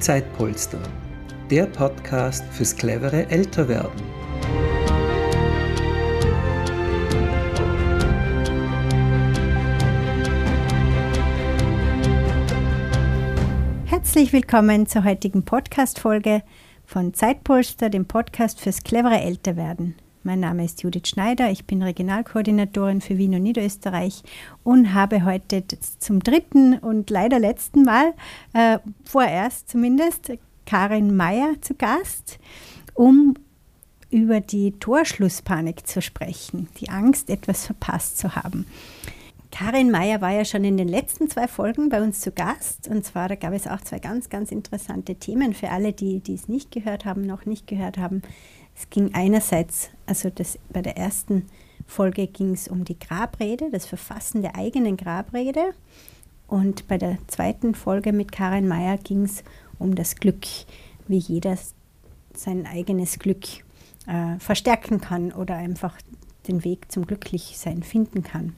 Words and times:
Zeitpolster, 0.00 0.80
der 1.50 1.66
Podcast 1.66 2.42
fürs 2.52 2.74
clevere 2.74 3.28
Älterwerden. 3.28 4.00
Herzlich 13.84 14.32
willkommen 14.32 14.86
zur 14.86 15.04
heutigen 15.04 15.44
Podcast-Folge 15.44 16.44
von 16.86 17.12
Zeitpolster, 17.12 17.90
dem 17.90 18.06
Podcast 18.06 18.58
fürs 18.58 18.82
clevere 18.82 19.20
Älterwerden. 19.20 19.96
Mein 20.22 20.40
Name 20.40 20.66
ist 20.66 20.82
Judith 20.82 21.08
Schneider, 21.08 21.50
ich 21.50 21.64
bin 21.64 21.82
Regionalkoordinatorin 21.82 23.00
für 23.00 23.16
Wien 23.16 23.34
und 23.34 23.42
Niederösterreich 23.42 24.22
und 24.62 24.92
habe 24.92 25.24
heute 25.24 25.64
zum 25.98 26.20
dritten 26.20 26.74
und 26.74 27.08
leider 27.08 27.38
letzten 27.38 27.84
Mal, 27.84 28.12
äh, 28.52 28.78
vorerst 29.04 29.70
zumindest, 29.70 30.32
Karin 30.66 31.16
Meyer 31.16 31.54
zu 31.62 31.74
Gast, 31.74 32.38
um 32.92 33.34
über 34.10 34.40
die 34.40 34.72
Torschlusspanik 34.72 35.86
zu 35.86 36.02
sprechen, 36.02 36.68
die 36.80 36.90
Angst, 36.90 37.30
etwas 37.30 37.64
verpasst 37.64 38.18
zu 38.18 38.36
haben. 38.36 38.66
Karin 39.50 39.90
Meyer 39.90 40.20
war 40.20 40.32
ja 40.32 40.44
schon 40.44 40.64
in 40.64 40.76
den 40.76 40.88
letzten 40.88 41.28
zwei 41.28 41.48
Folgen 41.48 41.88
bei 41.88 42.02
uns 42.02 42.20
zu 42.20 42.30
Gast. 42.30 42.88
Und 42.88 43.04
zwar, 43.04 43.28
da 43.28 43.34
gab 43.34 43.52
es 43.52 43.66
auch 43.66 43.80
zwei 43.80 43.98
ganz, 43.98 44.28
ganz 44.28 44.52
interessante 44.52 45.16
Themen 45.16 45.54
für 45.54 45.70
alle, 45.70 45.92
die, 45.92 46.20
die 46.20 46.34
es 46.34 46.48
nicht 46.48 46.70
gehört 46.70 47.04
haben, 47.04 47.22
noch 47.22 47.46
nicht 47.46 47.66
gehört 47.66 47.98
haben. 47.98 48.22
Es 48.80 48.88
ging 48.88 49.14
einerseits, 49.14 49.90
also 50.06 50.30
das, 50.30 50.58
bei 50.70 50.80
der 50.80 50.96
ersten 50.96 51.46
Folge 51.86 52.26
ging 52.26 52.54
es 52.54 52.66
um 52.66 52.84
die 52.84 52.98
Grabrede, 52.98 53.70
das 53.70 53.84
Verfassen 53.84 54.40
der 54.40 54.56
eigenen 54.56 54.96
Grabrede. 54.96 55.74
Und 56.48 56.88
bei 56.88 56.96
der 56.96 57.18
zweiten 57.26 57.74
Folge 57.74 58.14
mit 58.14 58.32
Karin 58.32 58.66
Meyer 58.66 58.96
ging 58.96 59.24
es 59.24 59.44
um 59.78 59.94
das 59.94 60.16
Glück, 60.16 60.46
wie 61.08 61.18
jeder 61.18 61.58
sein 62.32 62.66
eigenes 62.66 63.18
Glück 63.18 63.44
äh, 64.06 64.38
verstärken 64.38 64.98
kann 64.98 65.32
oder 65.32 65.56
einfach 65.56 65.98
den 66.48 66.64
Weg 66.64 66.90
zum 66.90 67.06
Glücklichsein 67.06 67.82
finden 67.82 68.22
kann. 68.22 68.54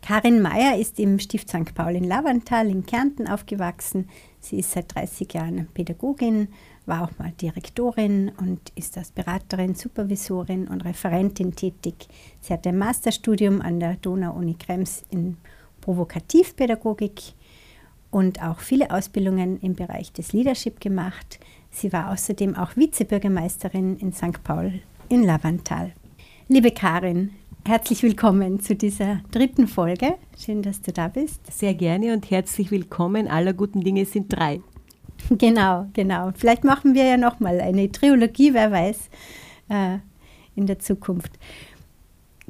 Karin 0.00 0.40
Meyer 0.40 0.78
ist 0.78 1.00
im 1.00 1.18
Stift 1.18 1.48
St. 1.48 1.74
Paul 1.74 1.96
in 1.96 2.04
Lavantal 2.04 2.68
in 2.70 2.86
Kärnten 2.86 3.26
aufgewachsen. 3.26 4.08
Sie 4.38 4.60
ist 4.60 4.70
seit 4.70 4.94
30 4.94 5.34
Jahren 5.34 5.66
Pädagogin, 5.74 6.48
war 6.90 7.04
auch 7.04 7.18
mal 7.18 7.32
Direktorin 7.40 8.32
und 8.36 8.60
ist 8.74 8.98
als 8.98 9.12
Beraterin, 9.12 9.74
Supervisorin 9.74 10.68
und 10.68 10.84
Referentin 10.84 11.54
tätig. 11.54 12.08
Sie 12.40 12.52
hat 12.52 12.66
ein 12.66 12.76
Masterstudium 12.76 13.62
an 13.62 13.80
der 13.80 13.94
Donau-Uni 13.94 14.56
Krems 14.58 15.04
in 15.08 15.38
Provokativpädagogik 15.80 17.22
und 18.10 18.42
auch 18.42 18.58
viele 18.58 18.90
Ausbildungen 18.90 19.60
im 19.60 19.74
Bereich 19.74 20.12
des 20.12 20.32
Leadership 20.32 20.80
gemacht. 20.80 21.38
Sie 21.70 21.92
war 21.92 22.12
außerdem 22.12 22.56
auch 22.56 22.76
Vizebürgermeisterin 22.76 23.96
in 23.96 24.12
St. 24.12 24.42
Paul 24.42 24.80
in 25.08 25.22
Lavantal. 25.22 25.92
Liebe 26.48 26.72
Karin, 26.72 27.30
herzlich 27.64 28.02
willkommen 28.02 28.58
zu 28.58 28.74
dieser 28.74 29.20
dritten 29.30 29.68
Folge. 29.68 30.16
Schön, 30.36 30.62
dass 30.62 30.82
du 30.82 30.92
da 30.92 31.06
bist. 31.06 31.40
Sehr 31.56 31.74
gerne 31.74 32.12
und 32.12 32.30
herzlich 32.32 32.72
willkommen. 32.72 33.28
Aller 33.28 33.52
guten 33.52 33.80
Dinge 33.80 34.04
sind 34.04 34.32
drei. 34.32 34.60
Genau, 35.38 35.86
genau. 35.92 36.32
Vielleicht 36.34 36.64
machen 36.64 36.94
wir 36.94 37.04
ja 37.04 37.16
nochmal 37.16 37.60
eine 37.60 37.90
Trilogie, 37.90 38.52
wer 38.52 38.72
weiß, 38.72 39.08
äh, 39.68 39.98
in 40.56 40.66
der 40.66 40.80
Zukunft. 40.80 41.32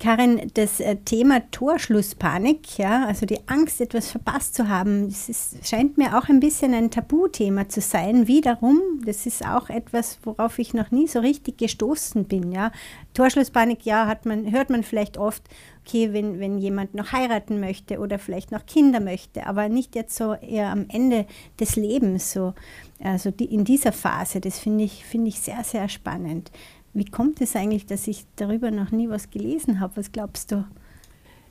Karin, 0.00 0.50
das 0.54 0.80
äh, 0.80 0.96
Thema 0.96 1.42
Torschlusspanik, 1.50 2.78
ja, 2.78 3.04
also 3.04 3.26
die 3.26 3.46
Angst, 3.48 3.82
etwas 3.82 4.10
verpasst 4.10 4.54
zu 4.54 4.68
haben, 4.68 5.10
das 5.10 5.28
ist, 5.28 5.68
scheint 5.68 5.98
mir 5.98 6.16
auch 6.16 6.30
ein 6.30 6.40
bisschen 6.40 6.72
ein 6.72 6.90
Tabuthema 6.90 7.68
zu 7.68 7.82
sein. 7.82 8.26
Wiederum, 8.26 8.80
das 9.04 9.26
ist 9.26 9.46
auch 9.46 9.68
etwas, 9.68 10.18
worauf 10.22 10.58
ich 10.58 10.72
noch 10.72 10.90
nie 10.90 11.06
so 11.06 11.20
richtig 11.20 11.58
gestoßen 11.58 12.24
bin. 12.24 12.50
Ja. 12.50 12.72
Torschlusspanik, 13.12 13.84
ja, 13.84 14.06
hat 14.06 14.24
man, 14.24 14.50
hört 14.50 14.70
man 14.70 14.84
vielleicht 14.84 15.18
oft, 15.18 15.42
okay, 15.84 16.12
wenn, 16.12 16.40
wenn 16.40 16.58
jemand 16.58 16.94
noch 16.94 17.12
heiraten 17.12 17.60
möchte 17.60 17.98
oder 17.98 18.18
vielleicht 18.18 18.52
noch 18.52 18.66
Kinder 18.66 19.00
möchte, 19.00 19.46
aber 19.46 19.68
nicht 19.68 19.94
jetzt 19.94 20.16
so 20.16 20.34
eher 20.34 20.70
am 20.70 20.86
Ende 20.88 21.26
des 21.58 21.76
Lebens, 21.76 22.32
so, 22.32 22.54
also 23.02 23.30
die, 23.30 23.46
in 23.46 23.64
dieser 23.64 23.92
Phase. 23.92 24.40
Das 24.40 24.58
finde 24.58 24.84
ich, 24.84 25.04
find 25.04 25.26
ich 25.28 25.40
sehr, 25.40 25.64
sehr 25.64 25.88
spannend. 25.88 26.50
Wie 26.92 27.04
kommt 27.04 27.40
es 27.40 27.54
eigentlich, 27.54 27.86
dass 27.86 28.08
ich 28.08 28.24
darüber 28.36 28.70
noch 28.70 28.90
nie 28.90 29.08
was 29.08 29.30
gelesen 29.30 29.80
habe? 29.80 29.96
Was 29.96 30.12
glaubst 30.12 30.52
du? 30.52 30.64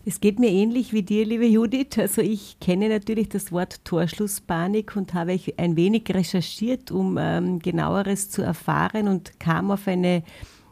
Es 0.06 0.22
geht 0.22 0.40
mir 0.40 0.50
ähnlich 0.50 0.94
wie 0.94 1.04
dir, 1.04 1.26
liebe 1.26 1.46
Judith. 1.46 1.98
Also 1.98 2.22
ich 2.22 2.60
kenne 2.60 2.90
natürlich 2.90 3.30
das 3.30 3.52
Wort 3.52 3.84
Torschlusspanik 3.86 4.96
und 4.96 5.14
habe 5.14 5.40
ein 5.58 5.76
wenig 5.76 6.04
recherchiert, 6.10 6.90
um 6.90 7.18
ähm, 7.20 7.60
genaueres 7.60 8.30
zu 8.30 8.42
erfahren 8.42 9.08
und 9.08 9.40
kam 9.40 9.72
auf 9.72 9.88
eine 9.88 10.24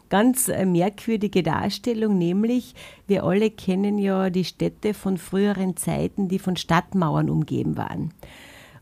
ganz 0.10 0.48
äh, 0.50 0.66
merkwürdige 0.66 1.44
Darstellung, 1.44 2.18
nämlich 2.18 2.76
wir 3.08 3.24
alle 3.24 3.50
kennen 3.50 3.98
ja 3.98 4.30
die 4.30 4.46
Städte 4.46 4.94
von 4.94 5.18
früheren 5.18 5.78
Zeiten, 5.78 6.28
die 6.28 6.40
von 6.40 6.56
Stadtmauern 6.56 7.30
umgeben 7.30 7.78
waren. 7.78 8.14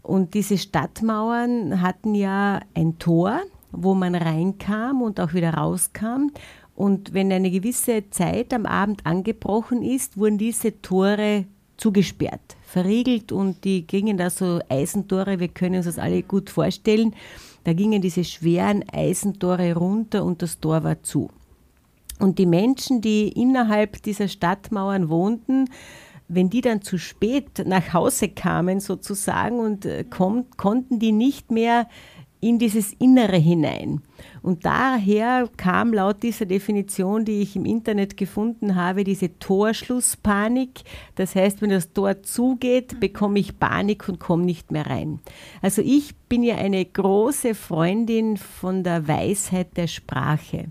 Und 0.02 0.34
diese 0.36 0.58
Stadtmauern 0.58 1.82
hatten 1.82 2.14
ja 2.14 2.62
ein 2.76 3.00
Tor, 3.00 3.42
wo 3.72 3.94
man 3.96 4.16
reinkam 4.16 5.02
und 5.02 5.20
auch 5.20 5.34
wieder 5.34 5.56
rauskam. 5.56 6.30
Und 6.76 7.14
wenn 7.14 7.32
eine 7.32 7.50
gewisse 7.50 8.10
Zeit 8.10 8.54
am 8.54 8.66
Abend 8.66 9.06
angebrochen 9.06 9.82
ist, 9.82 10.18
wurden 10.18 10.38
diese 10.38 10.82
Tore 10.82 11.46
zugesperrt, 11.78 12.56
verriegelt 12.64 13.32
und 13.32 13.64
die 13.64 13.86
gingen 13.86 14.18
da 14.18 14.30
so 14.30 14.60
Eisentore, 14.70 15.40
wir 15.40 15.48
können 15.48 15.78
uns 15.78 15.86
das 15.86 16.00
alle 16.00 16.24
gut 16.24 16.50
vorstellen, 16.50 17.16
da 17.66 17.74
gingen 17.74 18.02
diese 18.02 18.24
schweren 18.24 18.84
Eisentore 18.94 19.76
runter 19.76 20.24
und 20.24 20.42
das 20.42 20.60
Tor 20.60 20.84
war 20.84 21.02
zu. 21.04 21.30
Und 22.20 22.38
die 22.40 22.46
Menschen, 22.46 23.02
die 23.02 23.28
innerhalb 23.28 24.02
dieser 24.04 24.28
Stadtmauern 24.28 25.10
wohnten, 25.10 25.66
wenn 26.28 26.50
die 26.50 26.62
dann 26.62 26.82
zu 26.82 26.98
spät 26.98 27.64
nach 27.66 27.94
Hause 27.94 28.30
kamen 28.30 28.80
sozusagen 28.80 29.60
und 29.60 29.86
äh, 29.86 30.04
kommt, 30.04 30.58
konnten 30.58 31.00
die 31.00 31.12
nicht 31.12 31.52
mehr 31.52 31.88
in 32.46 32.60
dieses 32.60 32.94
Innere 32.94 33.38
hinein. 33.38 34.02
Und 34.44 34.66
daher 34.66 35.50
kam 35.58 35.94
laut 35.94 36.22
dieser 36.22 36.46
Definition, 36.46 37.26
die 37.26 37.42
ich 37.42 37.56
im 37.56 37.66
Internet 37.66 38.18
gefunden 38.18 38.76
habe, 38.76 39.04
diese 39.04 39.40
Torschlusspanik. 39.40 40.84
Das 41.16 41.34
heißt, 41.34 41.64
wenn 41.64 41.72
das 41.72 41.92
Tor 41.92 42.22
zugeht, 42.22 43.00
bekomme 43.00 43.40
ich 43.40 43.58
Panik 43.58 44.08
und 44.08 44.20
komme 44.20 44.44
nicht 44.46 44.72
mehr 44.72 44.86
rein. 44.86 45.22
Also 45.64 45.82
ich 45.82 46.16
bin 46.30 46.44
ja 46.44 46.58
eine 46.58 46.86
große 46.86 47.56
Freundin 47.56 48.38
von 48.38 48.84
der 48.84 49.08
Weisheit 49.08 49.76
der 49.76 49.88
Sprache. 49.88 50.66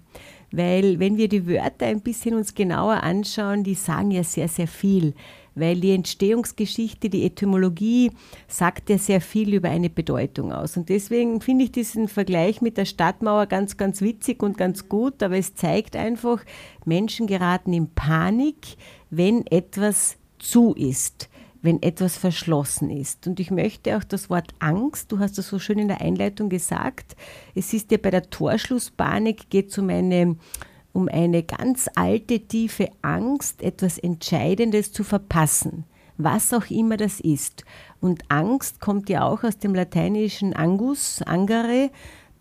Weil 0.52 1.00
wenn 1.00 1.16
wir 1.16 1.28
die 1.28 1.48
Wörter 1.48 1.86
ein 1.86 2.00
bisschen 2.00 2.36
uns 2.36 2.54
genauer 2.54 3.02
anschauen, 3.02 3.64
die 3.64 3.74
sagen 3.74 4.12
ja 4.12 4.22
sehr, 4.22 4.46
sehr 4.46 4.68
viel 4.68 5.14
weil 5.54 5.80
die 5.80 5.92
Entstehungsgeschichte, 5.92 7.10
die 7.10 7.24
Etymologie 7.24 8.10
sagt 8.48 8.90
ja 8.90 8.98
sehr 8.98 9.20
viel 9.20 9.54
über 9.54 9.70
eine 9.70 9.90
Bedeutung 9.90 10.52
aus. 10.52 10.76
Und 10.76 10.88
deswegen 10.88 11.40
finde 11.40 11.64
ich 11.64 11.72
diesen 11.72 12.08
Vergleich 12.08 12.60
mit 12.60 12.76
der 12.76 12.84
Stadtmauer 12.84 13.46
ganz, 13.46 13.76
ganz 13.76 14.00
witzig 14.00 14.42
und 14.42 14.56
ganz 14.58 14.88
gut, 14.88 15.22
aber 15.22 15.36
es 15.36 15.54
zeigt 15.54 15.96
einfach, 15.96 16.44
Menschen 16.84 17.26
geraten 17.26 17.72
in 17.72 17.88
Panik, 17.88 18.76
wenn 19.10 19.46
etwas 19.46 20.16
zu 20.38 20.74
ist 20.74 21.28
wenn 21.64 21.82
etwas 21.82 22.18
verschlossen 22.18 22.90
ist. 22.90 23.26
Und 23.26 23.40
ich 23.40 23.50
möchte 23.50 23.96
auch 23.96 24.04
das 24.04 24.28
Wort 24.28 24.52
Angst, 24.58 25.10
du 25.10 25.18
hast 25.18 25.38
das 25.38 25.48
so 25.48 25.58
schön 25.58 25.78
in 25.78 25.88
der 25.88 26.02
Einleitung 26.02 26.50
gesagt, 26.50 27.16
es 27.54 27.72
ist 27.72 27.90
ja 27.90 27.96
bei 27.96 28.10
der 28.10 28.28
Torschlusspanik, 28.28 29.48
geht 29.48 29.70
es 29.70 29.78
um 29.78 29.88
eine 29.88 30.36
um 30.94 31.08
eine 31.08 31.42
ganz 31.42 31.90
alte, 31.96 32.40
tiefe 32.40 32.88
Angst, 33.02 33.62
etwas 33.62 33.98
Entscheidendes 33.98 34.92
zu 34.92 35.04
verpassen, 35.04 35.84
was 36.16 36.54
auch 36.54 36.70
immer 36.70 36.96
das 36.96 37.20
ist. 37.20 37.64
Und 38.00 38.22
Angst 38.28 38.80
kommt 38.80 39.10
ja 39.10 39.24
auch 39.24 39.42
aus 39.42 39.58
dem 39.58 39.74
lateinischen 39.74 40.54
Angus, 40.54 41.20
Angare, 41.22 41.90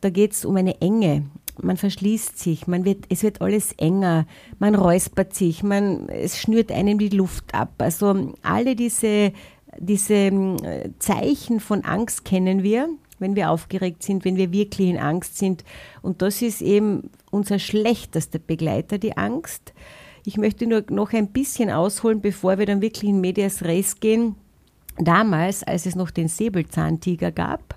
da 0.01 0.09
geht 0.09 0.33
es 0.33 0.45
um 0.45 0.55
eine 0.55 0.79
Enge. 0.81 1.25
Man 1.61 1.77
verschließt 1.77 2.37
sich, 2.37 2.67
man 2.67 2.85
wird, 2.85 3.05
es 3.09 3.23
wird 3.23 3.41
alles 3.41 3.73
enger, 3.73 4.25
man 4.59 4.75
räuspert 4.75 5.33
sich, 5.33 5.63
man, 5.63 6.07
es 6.09 6.39
schnürt 6.39 6.71
einem 6.71 6.99
die 6.99 7.09
Luft 7.09 7.53
ab. 7.53 7.73
Also 7.79 8.33
alle 8.43 8.75
diese, 8.75 9.33
diese 9.79 10.13
ähm, 10.13 10.57
Zeichen 10.99 11.59
von 11.59 11.83
Angst 11.85 12.25
kennen 12.25 12.63
wir 12.63 12.89
wenn 13.23 13.35
wir 13.35 13.49
aufgeregt 13.49 14.03
sind, 14.03 14.25
wenn 14.25 14.35
wir 14.35 14.51
wirklich 14.51 14.89
in 14.89 14.99
Angst 14.99 15.37
sind. 15.37 15.63
Und 16.03 16.21
das 16.21 16.43
ist 16.43 16.61
eben 16.61 17.09
unser 17.31 17.57
schlechtester 17.57 18.37
Begleiter, 18.37 18.99
die 18.99 19.17
Angst. 19.17 19.73
Ich 20.25 20.37
möchte 20.37 20.67
nur 20.67 20.83
noch 20.89 21.11
ein 21.13 21.29
bisschen 21.29 21.71
ausholen, 21.71 22.21
bevor 22.21 22.59
wir 22.59 22.67
dann 22.67 22.81
wirklich 22.81 23.09
in 23.09 23.21
Medias 23.21 23.63
Res 23.63 23.99
gehen. 23.99 24.35
Damals, 24.97 25.63
als 25.63 25.87
es 25.87 25.95
noch 25.95 26.11
den 26.11 26.27
Säbelzahntiger 26.27 27.31
gab, 27.31 27.75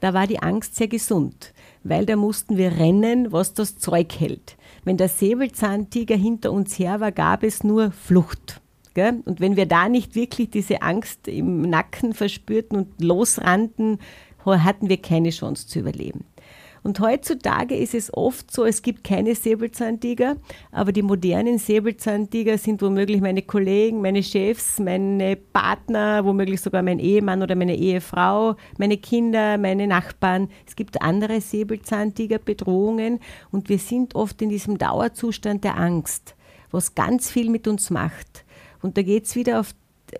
da 0.00 0.12
war 0.12 0.26
die 0.26 0.42
Angst 0.42 0.74
sehr 0.74 0.88
gesund, 0.88 1.54
weil 1.84 2.04
da 2.04 2.16
mussten 2.16 2.56
wir 2.56 2.72
rennen, 2.72 3.30
was 3.30 3.54
das 3.54 3.78
Zeug 3.78 4.18
hält. 4.18 4.56
Wenn 4.84 4.96
der 4.96 5.08
Säbelzahntiger 5.08 6.16
hinter 6.16 6.50
uns 6.50 6.76
her 6.76 6.98
war, 6.98 7.12
gab 7.12 7.44
es 7.44 7.62
nur 7.62 7.92
Flucht. 7.92 8.60
Und 8.96 9.40
wenn 9.40 9.56
wir 9.56 9.66
da 9.66 9.88
nicht 9.88 10.14
wirklich 10.14 10.50
diese 10.50 10.82
Angst 10.82 11.26
im 11.26 11.62
Nacken 11.62 12.12
verspürten 12.12 12.76
und 12.76 13.00
losrannten, 13.00 13.98
hatten 14.46 14.88
wir 14.88 15.00
keine 15.00 15.30
Chance 15.30 15.66
zu 15.66 15.80
überleben. 15.80 16.24
Und 16.84 16.98
heutzutage 16.98 17.76
ist 17.76 17.94
es 17.94 18.12
oft 18.12 18.50
so, 18.50 18.64
es 18.64 18.82
gibt 18.82 19.04
keine 19.04 19.36
Säbelzahntiger, 19.36 20.36
aber 20.72 20.90
die 20.90 21.02
modernen 21.02 21.58
Säbelzahntiger 21.58 22.58
sind 22.58 22.82
womöglich 22.82 23.20
meine 23.20 23.42
Kollegen, 23.42 24.02
meine 24.02 24.22
Chefs, 24.22 24.80
meine 24.80 25.36
Partner, 25.36 26.24
womöglich 26.24 26.60
sogar 26.60 26.82
mein 26.82 26.98
Ehemann 26.98 27.42
oder 27.42 27.54
meine 27.54 27.76
Ehefrau, 27.76 28.56
meine 28.78 28.96
Kinder, 28.96 29.58
meine 29.58 29.86
Nachbarn. 29.86 30.48
Es 30.66 30.74
gibt 30.74 31.02
andere 31.02 31.40
Säbelzahntiger-Bedrohungen 31.40 33.20
und 33.52 33.68
wir 33.68 33.78
sind 33.78 34.16
oft 34.16 34.42
in 34.42 34.48
diesem 34.48 34.76
Dauerzustand 34.76 35.62
der 35.62 35.78
Angst, 35.78 36.34
was 36.72 36.96
ganz 36.96 37.30
viel 37.30 37.48
mit 37.48 37.68
uns 37.68 37.90
macht. 37.90 38.44
Und 38.80 38.96
da 38.96 39.02
geht 39.02 39.26
es 39.26 39.36
wieder 39.36 39.60
auf, 39.60 39.72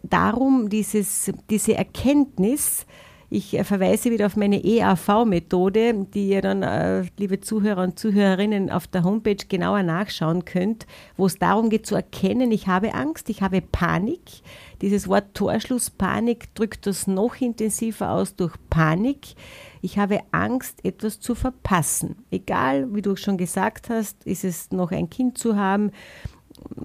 darum, 0.04 0.68
dieses, 0.68 1.32
diese 1.50 1.74
Erkenntnis, 1.74 2.86
ich 3.32 3.58
äh, 3.58 3.64
verweise 3.64 4.10
wieder 4.10 4.26
auf 4.26 4.36
meine 4.36 4.62
EAV-Methode, 4.62 6.06
die 6.12 6.28
ihr 6.28 6.42
dann, 6.42 6.62
äh, 6.62 7.04
liebe 7.16 7.40
Zuhörer 7.40 7.82
und 7.82 7.98
Zuhörerinnen, 7.98 8.70
auf 8.70 8.86
der 8.86 9.04
Homepage 9.04 9.36
genauer 9.48 9.82
nachschauen 9.82 10.44
könnt, 10.44 10.86
wo 11.16 11.26
es 11.26 11.38
darum 11.38 11.70
geht 11.70 11.86
zu 11.86 11.94
erkennen, 11.94 12.52
ich 12.52 12.66
habe 12.66 12.94
Angst, 12.94 13.30
ich 13.30 13.42
habe 13.42 13.62
Panik. 13.62 14.42
Dieses 14.82 15.08
Wort 15.08 15.34
Torschlusspanik 15.34 16.54
drückt 16.54 16.86
das 16.86 17.06
noch 17.06 17.40
intensiver 17.40 18.10
aus 18.10 18.36
durch 18.36 18.54
Panik. 18.68 19.34
Ich 19.80 19.98
habe 19.98 20.20
Angst, 20.30 20.84
etwas 20.84 21.18
zu 21.18 21.34
verpassen. 21.34 22.16
Egal, 22.30 22.94
wie 22.94 23.02
du 23.02 23.16
schon 23.16 23.38
gesagt 23.38 23.88
hast, 23.88 24.24
ist 24.24 24.44
es 24.44 24.70
noch 24.72 24.92
ein 24.92 25.08
Kind 25.08 25.38
zu 25.38 25.56
haben, 25.56 25.90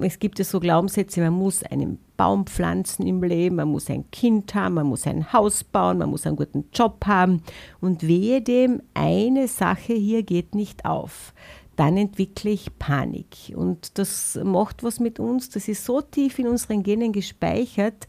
es 0.02 0.20
gibt 0.20 0.40
ja 0.40 0.46
so 0.46 0.60
Glaubenssätze, 0.60 1.22
man 1.22 1.34
muss 1.34 1.64
einen 1.64 2.00
Baum 2.18 2.46
pflanzen 2.46 3.06
im 3.06 3.24
Leben, 3.24 3.58
man 3.58 3.70
muss 3.70 3.90
ein 3.90 4.10
Kind 4.12 4.54
haben, 4.56 4.76
man 4.76 4.88
muss 4.88 5.08
ein 5.08 5.32
Haus 5.34 5.64
bauen, 5.64 5.98
man 5.98 6.10
muss 6.10 6.26
einen 6.26 6.36
guten 6.36 6.66
Job 6.74 7.06
haben. 7.06 7.42
Und 7.80 8.08
wehe 8.08 8.42
dem, 8.42 8.82
eine 8.94 9.48
Sache 9.48 9.94
hier 9.94 10.24
geht 10.24 10.56
nicht 10.56 10.86
auf. 10.86 11.34
Dann 11.76 11.96
entwickle 11.98 12.52
ich 12.52 12.78
Panik. 12.80 13.54
Und 13.56 13.98
das 14.00 14.40
macht 14.44 14.84
was 14.84 15.00
mit 15.00 15.20
uns, 15.20 15.50
das 15.50 15.68
ist 15.68 15.86
so 15.86 16.02
tief 16.02 16.40
in 16.40 16.48
unseren 16.48 16.84
Genen 16.84 17.12
gespeichert, 17.12 18.08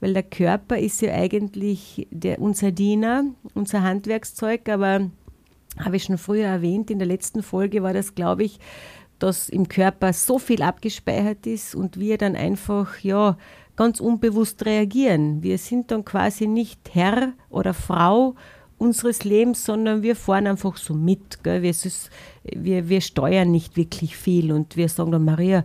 weil 0.00 0.14
der 0.14 0.22
Körper 0.22 0.78
ist 0.78 1.00
ja 1.02 1.12
eigentlich 1.12 2.06
der, 2.10 2.40
unser 2.40 2.70
Diener, 2.70 3.24
unser 3.54 3.82
Handwerkszeug, 3.82 4.68
aber 4.68 5.10
habe 5.78 5.96
ich 5.96 6.04
schon 6.04 6.18
früher 6.18 6.46
erwähnt, 6.46 6.90
in 6.90 6.98
der 6.98 7.08
letzten 7.08 7.42
Folge 7.42 7.82
war 7.82 7.92
das, 7.92 8.14
glaube 8.14 8.44
ich, 8.44 8.58
dass 9.18 9.48
im 9.48 9.68
Körper 9.68 10.12
so 10.12 10.38
viel 10.38 10.62
abgespeichert 10.62 11.46
ist 11.46 11.74
und 11.74 11.98
wir 11.98 12.18
dann 12.18 12.36
einfach, 12.36 12.98
ja, 13.00 13.36
ganz 13.76 14.00
unbewusst 14.00 14.66
reagieren. 14.66 15.42
Wir 15.42 15.56
sind 15.56 15.92
dann 15.92 16.04
quasi 16.04 16.48
nicht 16.48 16.80
Herr 16.92 17.32
oder 17.48 17.74
Frau 17.74 18.34
unseres 18.76 19.24
Lebens, 19.24 19.64
sondern 19.64 20.02
wir 20.02 20.16
fahren 20.16 20.46
einfach 20.46 20.76
so 20.76 20.94
mit. 20.94 21.44
Gell? 21.44 21.62
Wir, 21.62 21.70
ist, 21.70 22.10
wir, 22.42 22.88
wir 22.88 23.00
steuern 23.00 23.50
nicht 23.50 23.76
wirklich 23.76 24.16
viel 24.16 24.50
und 24.52 24.76
wir 24.76 24.88
sagen 24.88 25.12
dann, 25.12 25.24
Maria, 25.24 25.64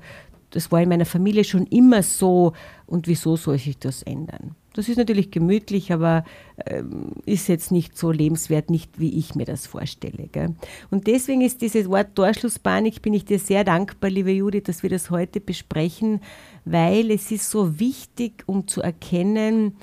das 0.52 0.72
war 0.72 0.82
in 0.82 0.90
meiner 0.90 1.06
Familie 1.06 1.44
schon 1.44 1.66
immer 1.68 2.04
so 2.04 2.54
und 2.86 3.08
wieso 3.08 3.36
soll 3.36 3.58
sich 3.58 3.80
das 3.80 4.04
ändern? 4.04 4.56
Das 4.74 4.90
ist 4.90 4.98
natürlich 4.98 5.30
gemütlich, 5.30 5.94
aber 5.94 6.26
ähm, 6.66 7.12
ist 7.26 7.48
jetzt 7.48 7.72
nicht 7.72 7.98
so 7.98 8.12
lebenswert, 8.12 8.70
nicht 8.70 9.00
wie 9.00 9.18
ich 9.18 9.36
mir 9.36 9.46
das 9.46 9.68
vorstelle. 9.68 10.28
Gell? 10.32 10.56
Und 10.90 11.08
deswegen 11.08 11.42
ist 11.42 11.62
dieses 11.62 11.88
Wort 11.90 12.16
Torschlusspanik, 12.16 13.02
bin 13.02 13.14
ich 13.14 13.26
dir 13.26 13.40
sehr 13.40 13.64
dankbar, 13.64 14.10
liebe 14.10 14.32
Judith, 14.32 14.64
dass 14.66 14.84
wir 14.84 14.90
das 14.90 15.12
heute 15.12 15.40
besprechen, 15.40 16.22
weil 16.66 17.12
es 17.12 17.32
ist 17.32 17.50
so 17.50 17.80
wichtig, 17.80 18.44
um 18.48 18.68
zu 18.68 18.82
erkennen, 18.82 19.76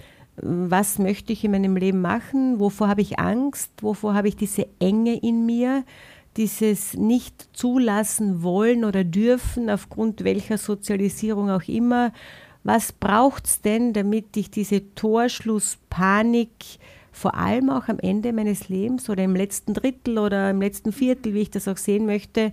was 0.43 0.99
möchte 0.99 1.33
ich 1.33 1.45
in 1.45 1.53
meinem 1.53 1.77
Leben 1.77 2.01
machen, 2.01 2.59
wovor 2.61 2.89
habe 2.89 3.03
ich 3.03 3.19
Angst, 3.19 3.71
wovor 3.83 4.15
habe 4.15 4.29
ich 4.29 4.37
diese 4.37 4.67
Enge 4.79 5.17
in 5.17 5.47
mir, 5.47 5.85
dieses 6.37 6.95
nicht 6.95 7.49
zulassen 7.53 8.43
wollen 8.43 8.85
oder 8.85 9.05
dürfen, 9.05 9.69
aufgrund 9.69 10.25
welcher 10.25 10.59
Sozialisierung 10.59 11.51
auch 11.51 11.67
immer, 11.69 12.13
was 12.63 12.93
braucht 12.93 13.47
es 13.47 13.61
denn, 13.61 13.93
damit 13.93 14.37
ich 14.37 14.51
diese 14.51 14.95
Torschlusspanik 14.95 16.51
vor 17.13 17.35
allem 17.35 17.71
auch 17.71 17.89
am 17.89 17.99
Ende 17.99 18.33
meines 18.33 18.69
Lebens 18.69 19.11
oder 19.11 19.25
im 19.25 19.35
letzten 19.35 19.75
Drittel 19.75 20.19
oder 20.19 20.51
im 20.51 20.61
letzten 20.61 20.93
Viertel, 20.93 21.35
wie 21.35 21.41
ich 21.41 21.51
das 21.51 21.69
auch 21.69 21.77
sehen 21.77 22.07
möchte. 22.07 22.53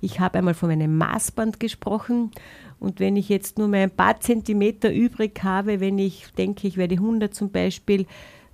Ich 0.00 0.20
habe 0.20 0.38
einmal 0.38 0.54
von 0.54 0.70
einem 0.70 0.96
Maßband 0.98 1.58
gesprochen 1.58 2.30
und 2.78 3.00
wenn 3.00 3.16
ich 3.16 3.28
jetzt 3.28 3.58
nur 3.58 3.68
mal 3.68 3.78
ein 3.78 3.90
paar 3.90 4.20
Zentimeter 4.20 4.92
übrig 4.92 5.42
habe, 5.42 5.80
wenn 5.80 5.98
ich 5.98 6.26
denke, 6.36 6.68
ich 6.68 6.76
werde 6.76 6.96
100 6.96 7.34
zum 7.34 7.50
Beispiel, 7.50 8.06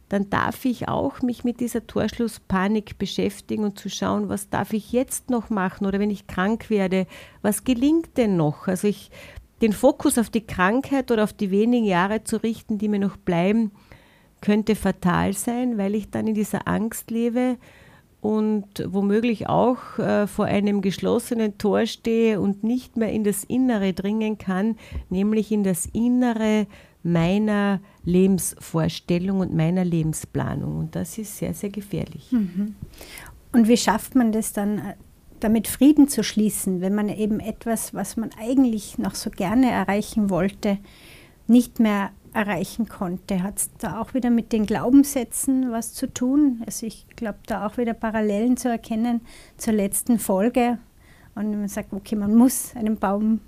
dann 0.09 0.29
darf 0.29 0.65
ich 0.65 0.89
auch 0.89 1.23
mich 1.23 1.45
mit 1.45 1.61
dieser 1.61 1.87
Torschlusspanik 1.87 2.99
beschäftigen 2.99 3.65
und 3.65 3.79
zu 3.79 3.89
schauen, 3.89 4.29
was 4.29 4.51
darf 4.51 4.73
ich 4.73 4.93
jetzt 4.93 5.31
noch 5.31 5.51
machen 5.51 5.87
oder 5.87 6.01
wenn 6.01 6.11
ich 6.11 6.27
krank 6.27 6.69
werde, 6.69 7.07
was 7.43 7.65
gelingt 7.65 8.17
denn 8.17 8.37
noch? 8.37 8.67
Also 8.67 8.89
ich 8.89 9.11
den 9.63 9.73
Fokus 9.73 10.19
auf 10.19 10.31
die 10.31 10.47
Krankheit 10.47 11.11
oder 11.11 11.25
auf 11.25 11.33
die 11.33 11.51
wenigen 11.51 11.85
Jahre 11.85 12.25
zu 12.25 12.37
richten, 12.37 12.79
die 12.79 12.89
mir 12.89 12.99
noch 12.99 13.17
bleiben, 13.17 13.73
könnte 14.41 14.75
fatal 14.75 15.33
sein, 15.35 15.77
weil 15.79 15.95
ich 15.95 16.11
dann 16.11 16.27
in 16.27 16.35
dieser 16.35 16.67
Angst 16.67 17.11
lebe 17.11 17.57
und 18.21 18.67
womöglich 18.87 19.49
auch 19.49 19.99
äh, 19.99 20.27
vor 20.27 20.47
einem 20.47 20.83
geschlossenen 20.83 21.59
Tor 21.59 21.87
stehe 21.87 22.41
und 22.41 22.65
nicht 22.65 22.97
mehr 22.97 23.13
in 23.13 23.25
das 23.25 23.45
Innere 23.45 23.93
dringen 23.93 24.39
kann, 24.39 24.77
nämlich 25.09 25.53
in 25.53 25.65
das 25.65 25.87
Innere 25.87 26.67
meiner 27.03 27.81
Lebensvorstellung 28.05 29.41
und 29.41 29.55
meiner 29.55 29.85
Lebensplanung. 29.85 30.79
Und 30.79 30.97
das 30.97 31.17
ist 31.17 31.39
sehr, 31.39 31.55
sehr 31.55 31.71
gefährlich. 31.71 32.31
Mhm. 32.31 32.75
Und 33.53 33.69
wie 33.69 33.77
schafft 33.79 34.15
man 34.15 34.33
das 34.33 34.53
dann, 34.53 34.83
damit 35.41 35.69
Frieden 35.69 36.09
zu 36.09 36.23
schließen, 36.23 36.81
wenn 36.81 36.95
man 36.95 37.09
eben 37.09 37.41
etwas, 37.41 37.95
was 37.95 38.17
man 38.17 38.31
eigentlich 38.39 38.99
noch 38.99 39.15
so 39.15 39.31
gerne 39.31 39.71
erreichen 39.71 40.31
wollte, 40.31 40.79
nicht 41.47 41.81
mehr 41.81 42.11
erreichen 42.33 42.89
konnte. 42.89 43.43
Hat 43.43 43.59
es 43.59 43.71
da 43.79 44.01
auch 44.01 44.15
wieder 44.15 44.31
mit 44.31 44.53
den 44.53 44.67
Glaubenssätzen 44.67 45.73
was 45.73 45.93
zu 45.95 46.13
tun? 46.13 46.63
Also 46.67 46.87
ich 46.87 47.07
glaube, 47.17 47.39
da 47.47 47.67
auch 47.67 47.77
wieder 47.77 47.95
Parallelen 47.95 48.57
zu 48.57 48.69
erkennen 48.69 49.21
zur 49.57 49.73
letzten 49.73 50.19
Folge. 50.19 50.79
Und 51.35 51.51
man 51.51 51.69
sagt, 51.69 51.93
okay, 51.93 52.17
man 52.17 52.35
muss 52.35 52.75
einen 52.77 52.97
Baum 52.97 53.41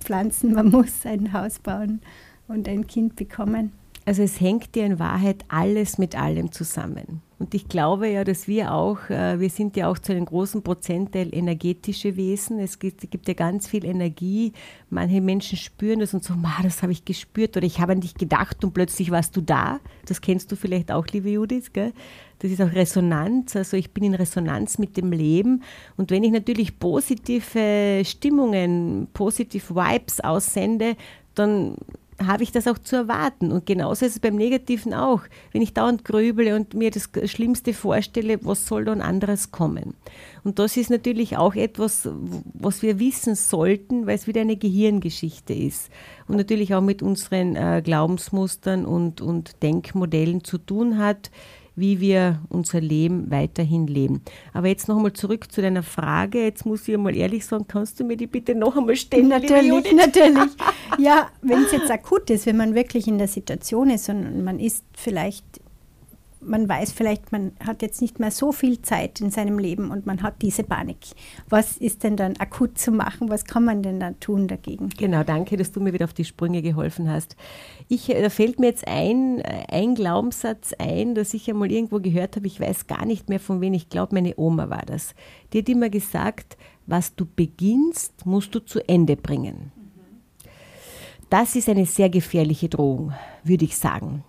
pflanzen, 0.00 0.54
man 0.54 0.70
muss 0.70 1.04
ein 1.04 1.32
Haus 1.32 1.58
bauen 1.58 2.00
und 2.46 2.68
ein 2.68 2.86
Kind 2.86 3.16
bekommen. 3.16 3.72
Also 4.04 4.22
es 4.22 4.40
hängt 4.40 4.74
ja 4.76 4.84
in 4.84 4.98
Wahrheit 4.98 5.44
alles 5.48 5.98
mit 5.98 6.18
allem 6.18 6.52
zusammen. 6.52 7.22
Und 7.38 7.54
ich 7.54 7.68
glaube 7.68 8.08
ja, 8.08 8.24
dass 8.24 8.48
wir 8.48 8.74
auch, 8.74 9.10
äh, 9.10 9.38
wir 9.38 9.48
sind 9.48 9.76
ja 9.76 9.88
auch 9.88 9.98
zu 9.98 10.12
einem 10.12 10.24
großen 10.24 10.62
Prozentteil 10.62 11.32
energetische 11.32 12.16
Wesen. 12.16 12.58
Es 12.58 12.80
gibt, 12.80 13.08
gibt 13.10 13.28
ja 13.28 13.34
ganz 13.34 13.68
viel 13.68 13.84
Energie. 13.84 14.52
Manche 14.90 15.20
Menschen 15.20 15.56
spüren 15.56 16.00
das 16.00 16.14
und 16.14 16.24
so, 16.24 16.34
das 16.62 16.82
habe 16.82 16.90
ich 16.90 17.04
gespürt 17.04 17.56
oder 17.56 17.64
ich 17.64 17.80
habe 17.80 17.92
an 17.92 18.00
dich 18.00 18.14
gedacht 18.14 18.64
und 18.64 18.74
plötzlich 18.74 19.12
warst 19.12 19.36
du 19.36 19.40
da. 19.40 19.78
Das 20.06 20.20
kennst 20.20 20.50
du 20.50 20.56
vielleicht 20.56 20.90
auch, 20.90 21.06
liebe 21.06 21.30
Judith. 21.30 21.72
Gell? 21.72 21.92
Das 22.40 22.50
ist 22.50 22.60
auch 22.60 22.72
Resonanz. 22.72 23.54
Also 23.54 23.76
ich 23.76 23.92
bin 23.92 24.02
in 24.02 24.14
Resonanz 24.14 24.78
mit 24.78 24.96
dem 24.96 25.12
Leben. 25.12 25.62
Und 25.96 26.10
wenn 26.10 26.24
ich 26.24 26.32
natürlich 26.32 26.80
positive 26.80 28.02
Stimmungen, 28.04 29.06
positive 29.12 29.76
Vibes 29.76 30.20
aussende, 30.20 30.96
dann 31.36 31.76
habe 32.24 32.42
ich 32.42 32.52
das 32.52 32.66
auch 32.66 32.78
zu 32.78 32.96
erwarten. 32.96 33.52
Und 33.52 33.66
genauso 33.66 34.04
ist 34.04 34.12
es 34.12 34.20
beim 34.20 34.36
Negativen 34.36 34.92
auch. 34.92 35.22
Wenn 35.52 35.62
ich 35.62 35.74
dauernd 35.74 36.04
grübele 36.04 36.56
und 36.56 36.74
mir 36.74 36.90
das 36.90 37.10
Schlimmste 37.26 37.72
vorstelle, 37.72 38.38
was 38.44 38.66
soll 38.66 38.84
dann 38.84 39.00
anderes 39.00 39.52
kommen? 39.52 39.94
Und 40.44 40.58
das 40.58 40.76
ist 40.76 40.90
natürlich 40.90 41.36
auch 41.36 41.54
etwas, 41.54 42.08
was 42.54 42.82
wir 42.82 42.98
wissen 42.98 43.34
sollten, 43.34 44.06
weil 44.06 44.16
es 44.16 44.26
wieder 44.26 44.40
eine 44.40 44.56
Gehirngeschichte 44.56 45.52
ist. 45.52 45.90
Und 46.26 46.36
natürlich 46.36 46.74
auch 46.74 46.80
mit 46.80 47.02
unseren 47.02 47.56
äh, 47.56 47.82
Glaubensmustern 47.84 48.84
und, 48.84 49.20
und 49.20 49.62
Denkmodellen 49.62 50.44
zu 50.44 50.58
tun 50.58 50.98
hat, 50.98 51.30
wie 51.78 52.00
wir 52.00 52.40
unser 52.48 52.80
Leben 52.80 53.30
weiterhin 53.30 53.86
leben. 53.86 54.22
Aber 54.52 54.68
jetzt 54.68 54.88
noch 54.88 54.96
einmal 54.96 55.12
zurück 55.12 55.50
zu 55.52 55.62
deiner 55.62 55.82
Frage. 55.82 56.42
Jetzt 56.44 56.66
muss 56.66 56.86
ich 56.88 56.96
mal 56.96 57.16
ehrlich 57.16 57.46
sagen, 57.46 57.66
kannst 57.68 58.00
du 58.00 58.04
mir 58.04 58.16
die 58.16 58.26
bitte 58.26 58.54
noch 58.54 58.76
einmal 58.76 58.96
stellen? 58.96 59.28
Natürlich, 59.28 59.92
natürlich. 59.92 60.38
Ja, 60.98 61.28
wenn 61.42 61.62
es 61.62 61.70
jetzt 61.70 61.90
akut 61.90 62.28
ist, 62.30 62.46
wenn 62.46 62.56
man 62.56 62.74
wirklich 62.74 63.06
in 63.06 63.18
der 63.18 63.28
Situation 63.28 63.90
ist 63.90 64.08
und 64.08 64.42
man 64.42 64.58
ist 64.58 64.84
vielleicht 64.94 65.44
man 66.40 66.68
weiß 66.68 66.92
vielleicht, 66.92 67.32
man 67.32 67.52
hat 67.64 67.82
jetzt 67.82 68.00
nicht 68.00 68.20
mehr 68.20 68.30
so 68.30 68.52
viel 68.52 68.80
Zeit 68.82 69.20
in 69.20 69.30
seinem 69.30 69.58
Leben 69.58 69.90
und 69.90 70.06
man 70.06 70.22
hat 70.22 70.42
diese 70.42 70.62
Panik. 70.62 70.98
Was 71.48 71.76
ist 71.76 72.04
denn 72.04 72.16
dann 72.16 72.36
akut 72.38 72.78
zu 72.78 72.92
machen? 72.92 73.28
Was 73.28 73.44
kann 73.44 73.64
man 73.64 73.82
denn 73.82 74.00
dann 74.00 74.18
tun 74.20 74.48
dagegen? 74.48 74.88
Genau, 74.90 75.24
danke, 75.24 75.56
dass 75.56 75.72
du 75.72 75.80
mir 75.80 75.92
wieder 75.92 76.04
auf 76.04 76.14
die 76.14 76.24
Sprünge 76.24 76.62
geholfen 76.62 77.10
hast. 77.10 77.36
Ich, 77.88 78.08
äh, 78.10 78.22
da 78.22 78.30
fällt 78.30 78.60
mir 78.60 78.66
jetzt 78.66 78.86
ein, 78.86 79.40
äh, 79.40 79.64
ein 79.68 79.94
Glaubenssatz 79.94 80.72
ein, 80.78 81.14
dass 81.14 81.34
ich 81.34 81.48
einmal 81.50 81.70
irgendwo 81.70 82.00
gehört 82.00 82.36
habe, 82.36 82.46
ich 82.46 82.60
weiß 82.60 82.86
gar 82.86 83.04
nicht 83.04 83.28
mehr 83.28 83.40
von 83.40 83.60
wem, 83.60 83.74
ich 83.74 83.88
glaube, 83.88 84.14
meine 84.14 84.34
Oma 84.36 84.70
war 84.70 84.84
das. 84.86 85.14
Die 85.52 85.58
hat 85.58 85.68
immer 85.68 85.90
gesagt, 85.90 86.56
was 86.86 87.14
du 87.14 87.26
beginnst, 87.26 88.26
musst 88.26 88.54
du 88.54 88.60
zu 88.60 88.86
Ende 88.88 89.16
bringen. 89.16 89.72
Das 91.30 91.56
ist 91.56 91.68
eine 91.68 91.84
sehr 91.84 92.08
gefährliche 92.08 92.70
Drohung, 92.70 93.12
würde 93.44 93.66
ich 93.66 93.76
sagen 93.76 94.24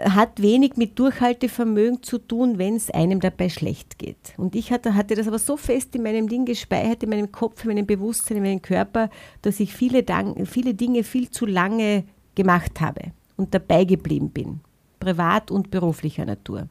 hat 0.00 0.40
wenig 0.40 0.76
mit 0.76 0.98
Durchhaltevermögen 0.98 2.02
zu 2.02 2.18
tun, 2.18 2.58
wenn 2.58 2.76
es 2.76 2.90
einem 2.90 3.20
dabei 3.20 3.48
schlecht 3.48 3.98
geht. 3.98 4.34
Und 4.36 4.54
ich 4.54 4.72
hatte, 4.72 4.94
hatte 4.94 5.14
das 5.14 5.28
aber 5.28 5.38
so 5.38 5.56
fest 5.56 5.94
in 5.94 6.02
meinem 6.02 6.28
Ding 6.28 6.44
gespeichert, 6.44 7.02
in 7.02 7.10
meinem 7.10 7.30
Kopf, 7.30 7.64
in 7.64 7.68
meinem 7.68 7.86
Bewusstsein, 7.86 8.38
in 8.38 8.42
meinem 8.42 8.62
Körper, 8.62 9.10
dass 9.42 9.60
ich 9.60 9.74
viele, 9.74 10.04
viele 10.46 10.74
Dinge 10.74 11.04
viel 11.04 11.30
zu 11.30 11.46
lange 11.46 12.04
gemacht 12.34 12.80
habe 12.80 13.12
und 13.36 13.54
dabei 13.54 13.84
geblieben 13.84 14.30
bin, 14.30 14.60
privat 15.00 15.50
und 15.50 15.70
beruflicher 15.70 16.24
Natur. 16.24 16.68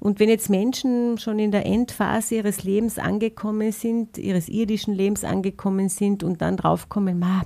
Und 0.00 0.20
wenn 0.20 0.28
jetzt 0.28 0.50
Menschen 0.50 1.18
schon 1.18 1.38
in 1.38 1.50
der 1.50 1.66
Endphase 1.66 2.36
ihres 2.36 2.64
Lebens 2.64 2.98
angekommen 2.98 3.72
sind, 3.72 4.18
ihres 4.18 4.48
irdischen 4.48 4.94
Lebens 4.94 5.24
angekommen 5.24 5.88
sind 5.88 6.22
und 6.22 6.42
dann 6.42 6.56
draufkommen, 6.56 7.18
ma, 7.18 7.42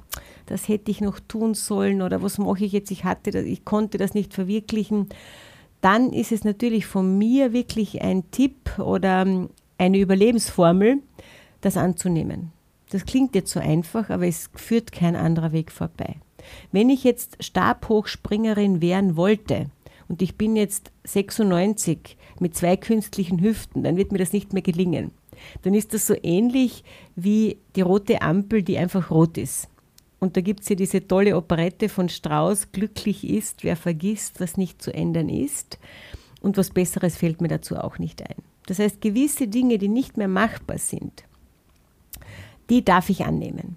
das 0.46 0.68
hätte 0.68 0.90
ich 0.90 1.00
noch 1.00 1.20
tun 1.20 1.54
sollen 1.54 2.02
oder 2.02 2.22
was 2.22 2.38
mache 2.38 2.64
ich 2.64 2.72
jetzt, 2.72 2.90
ich 2.90 3.04
hatte 3.04 3.30
das, 3.30 3.44
ich 3.44 3.64
konnte 3.64 3.98
das 3.98 4.14
nicht 4.14 4.34
verwirklichen, 4.34 5.08
dann 5.80 6.12
ist 6.12 6.32
es 6.32 6.44
natürlich 6.44 6.86
von 6.86 7.18
mir 7.18 7.52
wirklich 7.52 8.02
ein 8.02 8.30
Tipp 8.30 8.78
oder 8.78 9.22
ähm, 9.22 9.50
eine 9.76 9.98
Überlebensformel, 9.98 10.98
das 11.60 11.76
anzunehmen. 11.76 12.52
Das 12.90 13.04
klingt 13.04 13.34
jetzt 13.34 13.52
so 13.52 13.60
einfach, 13.60 14.10
aber 14.10 14.26
es 14.26 14.50
führt 14.54 14.92
kein 14.92 15.14
anderer 15.14 15.52
Weg 15.52 15.70
vorbei. 15.70 16.16
Wenn 16.72 16.88
ich 16.88 17.04
jetzt 17.04 17.42
Stabhochspringerin 17.42 18.80
werden 18.80 19.16
wollte, 19.16 19.66
und 20.08 20.22
ich 20.22 20.36
bin 20.36 20.56
jetzt 20.56 20.90
96 21.04 22.16
mit 22.40 22.56
zwei 22.56 22.76
künstlichen 22.76 23.40
Hüften, 23.40 23.82
dann 23.82 23.96
wird 23.96 24.12
mir 24.12 24.18
das 24.18 24.32
nicht 24.32 24.52
mehr 24.52 24.62
gelingen. 24.62 25.10
Dann 25.62 25.74
ist 25.74 25.94
das 25.94 26.06
so 26.06 26.14
ähnlich 26.22 26.82
wie 27.14 27.58
die 27.76 27.82
rote 27.82 28.22
Ampel, 28.22 28.62
die 28.62 28.78
einfach 28.78 29.10
rot 29.10 29.38
ist. 29.38 29.68
Und 30.18 30.36
da 30.36 30.40
gibt 30.40 30.62
es 30.62 30.68
ja 30.68 30.74
diese 30.74 31.06
tolle 31.06 31.36
Operette 31.36 31.88
von 31.88 32.08
Strauß, 32.08 32.72
glücklich 32.72 33.28
ist, 33.28 33.62
wer 33.62 33.76
vergisst, 33.76 34.40
was 34.40 34.56
nicht 34.56 34.82
zu 34.82 34.92
ändern 34.92 35.28
ist. 35.28 35.78
Und 36.40 36.56
was 36.56 36.70
Besseres 36.70 37.16
fällt 37.16 37.40
mir 37.40 37.48
dazu 37.48 37.76
auch 37.76 37.98
nicht 37.98 38.22
ein. 38.22 38.36
Das 38.66 38.78
heißt, 38.78 39.00
gewisse 39.00 39.48
Dinge, 39.48 39.78
die 39.78 39.88
nicht 39.88 40.16
mehr 40.16 40.28
machbar 40.28 40.78
sind, 40.78 41.24
die 42.68 42.84
darf 42.84 43.10
ich 43.10 43.24
annehmen. 43.24 43.76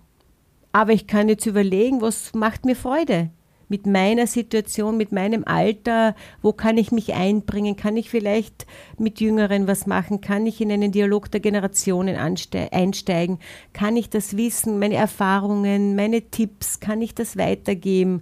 Aber 0.71 0.93
ich 0.93 1.07
kann 1.07 1.29
jetzt 1.29 1.45
überlegen, 1.45 2.01
was 2.01 2.33
macht 2.33 2.65
mir 2.65 2.75
Freude? 2.75 3.29
Mit 3.71 3.87
meiner 3.87 4.27
Situation, 4.27 4.97
mit 4.97 5.13
meinem 5.13 5.45
Alter, 5.45 6.13
wo 6.41 6.51
kann 6.51 6.77
ich 6.77 6.91
mich 6.91 7.13
einbringen, 7.13 7.77
kann 7.77 7.95
ich 7.95 8.09
vielleicht 8.09 8.67
mit 8.97 9.21
Jüngeren 9.21 9.65
was 9.65 9.87
machen, 9.87 10.19
kann 10.19 10.45
ich 10.45 10.59
in 10.59 10.73
einen 10.73 10.91
Dialog 10.91 11.31
der 11.31 11.39
Generationen 11.39 12.17
einsteigen, 12.17 13.39
kann 13.71 13.95
ich 13.95 14.09
das 14.09 14.35
Wissen, 14.35 14.77
meine 14.77 14.95
Erfahrungen, 14.95 15.95
meine 15.95 16.21
Tipps, 16.21 16.81
kann 16.81 17.01
ich 17.01 17.15
das 17.15 17.37
weitergeben? 17.37 18.21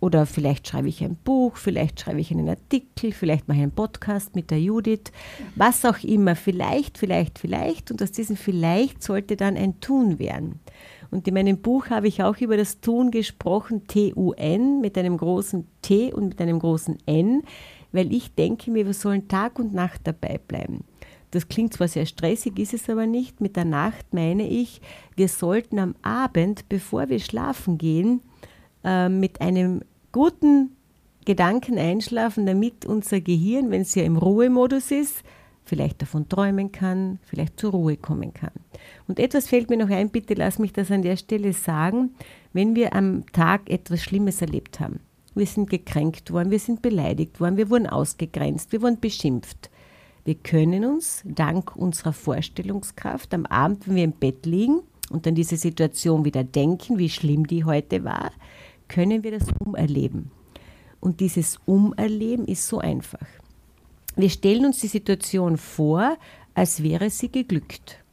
Oder 0.00 0.26
vielleicht 0.26 0.68
schreibe 0.68 0.88
ich 0.88 1.02
ein 1.02 1.16
Buch, 1.16 1.56
vielleicht 1.56 2.00
schreibe 2.00 2.20
ich 2.20 2.30
einen 2.30 2.48
Artikel, 2.48 3.12
vielleicht 3.12 3.48
mache 3.48 3.58
ich 3.58 3.62
einen 3.62 3.72
Podcast 3.72 4.36
mit 4.36 4.50
der 4.50 4.60
Judith, 4.60 5.12
was 5.56 5.84
auch 5.86 6.02
immer, 6.02 6.36
vielleicht, 6.36 6.98
vielleicht, 6.98 7.38
vielleicht. 7.38 7.90
Und 7.90 8.02
aus 8.02 8.12
diesem 8.12 8.36
vielleicht 8.36 9.02
sollte 9.02 9.36
dann 9.36 9.56
ein 9.56 9.80
Tun 9.80 10.18
werden. 10.18 10.60
Und 11.10 11.26
in 11.26 11.34
meinem 11.34 11.58
Buch 11.58 11.90
habe 11.90 12.08
ich 12.08 12.22
auch 12.22 12.36
über 12.38 12.56
das 12.56 12.80
Tun 12.80 13.10
gesprochen, 13.10 13.86
T-U-N, 13.86 14.80
mit 14.80 14.96
einem 14.96 15.16
großen 15.16 15.66
T 15.82 16.12
und 16.12 16.28
mit 16.28 16.40
einem 16.40 16.58
großen 16.58 16.98
N, 17.06 17.42
weil 17.92 18.12
ich 18.12 18.34
denke 18.34 18.70
mir, 18.70 18.86
wir 18.86 18.94
sollen 18.94 19.26
Tag 19.28 19.58
und 19.58 19.74
Nacht 19.74 20.02
dabei 20.04 20.38
bleiben. 20.38 20.84
Das 21.32 21.48
klingt 21.48 21.74
zwar 21.74 21.88
sehr 21.88 22.06
stressig, 22.06 22.58
ist 22.58 22.74
es 22.74 22.88
aber 22.88 23.06
nicht. 23.06 23.40
Mit 23.40 23.56
der 23.56 23.64
Nacht 23.64 24.12
meine 24.12 24.48
ich, 24.48 24.80
wir 25.16 25.28
sollten 25.28 25.78
am 25.78 25.94
Abend, 26.02 26.68
bevor 26.68 27.08
wir 27.08 27.20
schlafen 27.20 27.78
gehen, 27.78 28.20
äh, 28.84 29.08
mit 29.08 29.40
einem 29.40 29.82
guten 30.12 30.76
Gedanken 31.24 31.78
einschlafen, 31.78 32.46
damit 32.46 32.84
unser 32.86 33.20
Gehirn, 33.20 33.70
wenn 33.70 33.82
es 33.82 33.94
ja 33.94 34.02
im 34.02 34.16
Ruhemodus 34.16 34.90
ist, 34.90 35.22
vielleicht 35.64 36.02
davon 36.02 36.28
träumen 36.28 36.72
kann, 36.72 37.18
vielleicht 37.22 37.60
zur 37.60 37.72
Ruhe 37.72 37.96
kommen 37.96 38.34
kann. 38.34 38.52
Und 39.06 39.18
etwas 39.18 39.48
fällt 39.48 39.70
mir 39.70 39.76
noch 39.76 39.90
ein, 39.90 40.10
bitte 40.10 40.34
lass 40.34 40.58
mich 40.58 40.72
das 40.72 40.90
an 40.90 41.02
der 41.02 41.16
Stelle 41.16 41.52
sagen, 41.52 42.14
wenn 42.52 42.74
wir 42.74 42.94
am 42.94 43.24
Tag 43.32 43.70
etwas 43.70 44.02
Schlimmes 44.02 44.40
erlebt 44.40 44.80
haben. 44.80 45.00
Wir 45.34 45.46
sind 45.46 45.70
gekränkt 45.70 46.32
worden, 46.32 46.50
wir 46.50 46.58
sind 46.58 46.82
beleidigt 46.82 47.40
worden, 47.40 47.56
wir 47.56 47.70
wurden 47.70 47.86
ausgegrenzt, 47.86 48.72
wir 48.72 48.82
wurden 48.82 48.98
beschimpft. 49.00 49.70
Wir 50.24 50.34
können 50.34 50.84
uns 50.84 51.22
dank 51.24 51.76
unserer 51.76 52.12
Vorstellungskraft 52.12 53.32
am 53.32 53.46
Abend, 53.46 53.88
wenn 53.88 53.96
wir 53.96 54.04
im 54.04 54.12
Bett 54.12 54.44
liegen 54.44 54.80
und 55.10 55.26
an 55.26 55.34
diese 55.34 55.56
Situation 55.56 56.24
wieder 56.24 56.44
denken, 56.44 56.98
wie 56.98 57.08
schlimm 57.08 57.46
die 57.46 57.64
heute 57.64 58.04
war, 58.04 58.32
können 58.88 59.22
wir 59.22 59.30
das 59.30 59.46
umerleben. 59.64 60.30
Und 61.00 61.20
dieses 61.20 61.58
Umerleben 61.64 62.44
ist 62.46 62.66
so 62.66 62.78
einfach. 62.78 63.26
Wir 64.20 64.28
stellen 64.28 64.66
uns 64.66 64.80
die 64.80 64.86
Situation 64.86 65.56
vor, 65.56 66.18
als 66.54 66.82
wäre 66.82 67.08
sie 67.08 67.32
geglückt. 67.32 68.04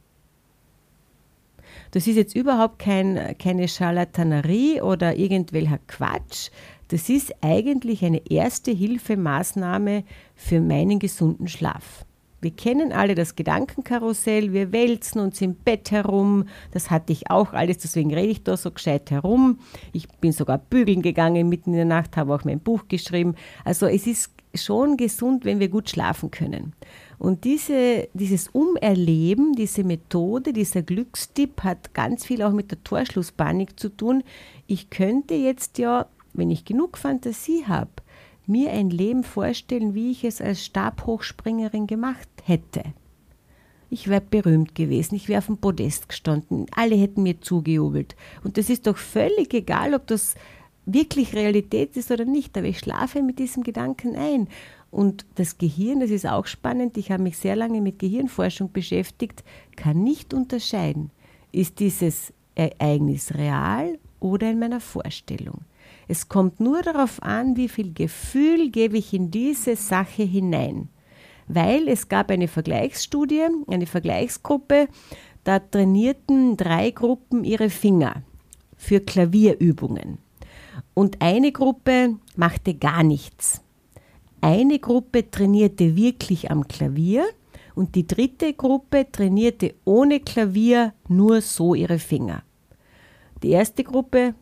Das 1.90 2.06
ist 2.06 2.16
jetzt 2.16 2.34
überhaupt 2.34 2.78
kein, 2.78 3.36
keine 3.38 3.68
Charlatanerie 3.68 4.80
oder 4.80 5.16
irgendwelcher 5.16 5.78
Quatsch. 5.86 6.50
Das 6.88 7.10
ist 7.10 7.34
eigentlich 7.42 8.04
eine 8.04 8.30
erste 8.30 8.70
Hilfemaßnahme 8.70 10.04
für 10.34 10.60
meinen 10.60 10.98
gesunden 10.98 11.46
Schlaf. 11.46 12.06
Wir 12.40 12.52
kennen 12.52 12.92
alle 12.92 13.14
das 13.14 13.34
Gedankenkarussell, 13.34 14.52
wir 14.52 14.72
wälzen 14.72 15.20
uns 15.20 15.40
im 15.42 15.56
Bett 15.56 15.90
herum, 15.90 16.44
das 16.70 16.88
hatte 16.88 17.12
ich 17.12 17.30
auch 17.30 17.52
alles, 17.52 17.78
deswegen 17.78 18.14
rede 18.14 18.28
ich 18.28 18.44
da 18.44 18.56
so 18.56 18.70
gescheit 18.70 19.10
herum. 19.10 19.58
Ich 19.92 20.08
bin 20.08 20.30
sogar 20.30 20.58
bügeln 20.58 21.02
gegangen 21.02 21.48
mitten 21.48 21.70
in 21.70 21.76
der 21.76 21.84
Nacht, 21.84 22.16
habe 22.16 22.32
auch 22.32 22.44
mein 22.44 22.60
Buch 22.60 22.86
geschrieben. 22.86 23.34
Also 23.64 23.86
es 23.86 24.06
ist 24.06 24.37
schon 24.54 24.96
gesund, 24.96 25.44
wenn 25.44 25.60
wir 25.60 25.68
gut 25.68 25.90
schlafen 25.90 26.30
können. 26.30 26.72
Und 27.18 27.44
diese, 27.44 28.08
dieses 28.14 28.48
Umerleben, 28.48 29.54
diese 29.54 29.84
Methode, 29.84 30.52
dieser 30.52 30.82
Glückstipp 30.82 31.64
hat 31.64 31.94
ganz 31.94 32.24
viel 32.24 32.42
auch 32.42 32.52
mit 32.52 32.70
der 32.70 32.82
Torschlusspanik 32.84 33.78
zu 33.78 33.88
tun. 33.88 34.22
Ich 34.66 34.90
könnte 34.90 35.34
jetzt 35.34 35.78
ja, 35.78 36.06
wenn 36.32 36.50
ich 36.50 36.64
genug 36.64 36.96
Fantasie 36.96 37.64
habe, 37.66 37.90
mir 38.46 38.70
ein 38.70 38.90
Leben 38.90 39.24
vorstellen, 39.24 39.94
wie 39.94 40.10
ich 40.10 40.24
es 40.24 40.40
als 40.40 40.64
Stabhochspringerin 40.64 41.86
gemacht 41.86 42.28
hätte. 42.44 42.82
Ich 43.90 44.08
wäre 44.08 44.20
berühmt 44.20 44.74
gewesen, 44.74 45.14
ich 45.14 45.28
wäre 45.28 45.38
auf 45.38 45.46
dem 45.46 45.58
Podest 45.58 46.08
gestanden, 46.08 46.66
alle 46.74 46.94
hätten 46.94 47.22
mir 47.22 47.40
zugejubelt. 47.40 48.16
Und 48.44 48.58
das 48.58 48.68
ist 48.68 48.86
doch 48.86 48.98
völlig 48.98 49.54
egal, 49.54 49.94
ob 49.94 50.06
das 50.06 50.34
wirklich 50.92 51.34
Realität 51.34 51.96
ist 51.96 52.10
oder 52.10 52.24
nicht, 52.24 52.56
aber 52.56 52.66
ich 52.66 52.78
schlafe 52.78 53.22
mit 53.22 53.38
diesem 53.38 53.62
Gedanken 53.62 54.16
ein. 54.16 54.48
Und 54.90 55.26
das 55.34 55.58
Gehirn, 55.58 56.00
das 56.00 56.10
ist 56.10 56.26
auch 56.26 56.46
spannend, 56.46 56.96
ich 56.96 57.10
habe 57.10 57.22
mich 57.22 57.36
sehr 57.36 57.56
lange 57.56 57.80
mit 57.80 57.98
Gehirnforschung 57.98 58.72
beschäftigt, 58.72 59.44
kann 59.76 60.02
nicht 60.02 60.32
unterscheiden, 60.32 61.10
ist 61.52 61.78
dieses 61.78 62.32
Ereignis 62.54 63.34
real 63.34 63.98
oder 64.18 64.50
in 64.50 64.58
meiner 64.58 64.80
Vorstellung. 64.80 65.60
Es 66.08 66.28
kommt 66.28 66.58
nur 66.58 66.80
darauf 66.80 67.22
an, 67.22 67.56
wie 67.56 67.68
viel 67.68 67.92
Gefühl 67.92 68.70
gebe 68.70 68.96
ich 68.96 69.12
in 69.12 69.30
diese 69.30 69.76
Sache 69.76 70.22
hinein. 70.22 70.88
Weil 71.46 71.88
es 71.88 72.08
gab 72.08 72.30
eine 72.30 72.48
Vergleichsstudie, 72.48 73.46
eine 73.66 73.86
Vergleichsgruppe, 73.86 74.88
da 75.44 75.58
trainierten 75.58 76.56
drei 76.56 76.90
Gruppen 76.90 77.44
ihre 77.44 77.70
Finger 77.70 78.22
für 78.76 79.00
Klavierübungen. 79.00 80.18
Und 80.94 81.20
eine 81.22 81.52
Gruppe 81.52 82.16
machte 82.36 82.74
gar 82.74 83.02
nichts. 83.02 83.62
Eine 84.40 84.78
Gruppe 84.78 85.30
trainierte 85.30 85.96
wirklich 85.96 86.50
am 86.50 86.68
Klavier 86.68 87.24
und 87.74 87.94
die 87.94 88.06
dritte 88.06 88.52
Gruppe 88.54 89.06
trainierte 89.10 89.74
ohne 89.84 90.20
Klavier 90.20 90.94
nur 91.08 91.40
so 91.40 91.74
ihre 91.74 91.98
Finger. 91.98 92.42
Die 93.42 93.50
erste 93.50 93.84
Gruppe 93.84 94.34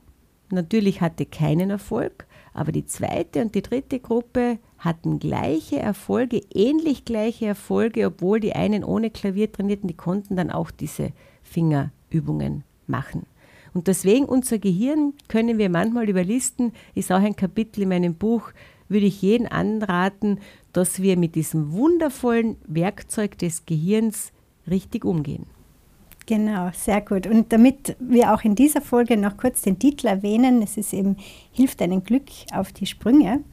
natürlich 0.50 1.00
hatte 1.00 1.26
keinen 1.26 1.70
Erfolg, 1.70 2.26
aber 2.54 2.72
die 2.72 2.86
zweite 2.86 3.42
und 3.42 3.54
die 3.54 3.62
dritte 3.62 4.00
Gruppe 4.00 4.58
hatten 4.78 5.18
gleiche 5.18 5.78
Erfolge, 5.78 6.40
ähnlich 6.54 7.04
gleiche 7.04 7.46
Erfolge, 7.46 8.06
obwohl 8.06 8.40
die 8.40 8.54
einen 8.54 8.84
ohne 8.84 9.10
Klavier 9.10 9.50
trainierten, 9.50 9.88
die 9.88 9.94
konnten 9.96 10.36
dann 10.36 10.50
auch 10.50 10.70
diese 10.70 11.12
Fingerübungen 11.42 12.64
machen. 12.86 13.26
Und 13.76 13.88
deswegen 13.88 14.24
unser 14.24 14.58
Gehirn 14.58 15.12
können 15.28 15.58
wir 15.58 15.68
manchmal 15.68 16.08
überlisten, 16.08 16.72
ist 16.94 17.12
auch 17.12 17.20
ein 17.20 17.36
Kapitel 17.36 17.82
in 17.82 17.90
meinem 17.90 18.14
Buch, 18.14 18.52
würde 18.88 19.04
ich 19.04 19.20
jeden 19.20 19.46
anraten, 19.46 20.40
dass 20.72 21.02
wir 21.02 21.18
mit 21.18 21.34
diesem 21.34 21.72
wundervollen 21.72 22.56
Werkzeug 22.66 23.36
des 23.36 23.66
Gehirns 23.66 24.32
richtig 24.66 25.04
umgehen. 25.04 25.44
Genau, 26.24 26.70
sehr 26.72 27.02
gut. 27.02 27.26
Und 27.26 27.52
damit 27.52 27.96
wir 28.00 28.32
auch 28.32 28.44
in 28.44 28.54
dieser 28.54 28.80
Folge 28.80 29.18
noch 29.18 29.36
kurz 29.36 29.60
den 29.60 29.78
Titel 29.78 30.06
erwähnen, 30.06 30.62
es 30.62 30.78
ist 30.78 30.94
eben 30.94 31.18
Hilft 31.52 31.82
einem 31.82 32.02
Glück 32.02 32.30
auf 32.54 32.72
die 32.72 32.86
Sprünge. 32.86 33.44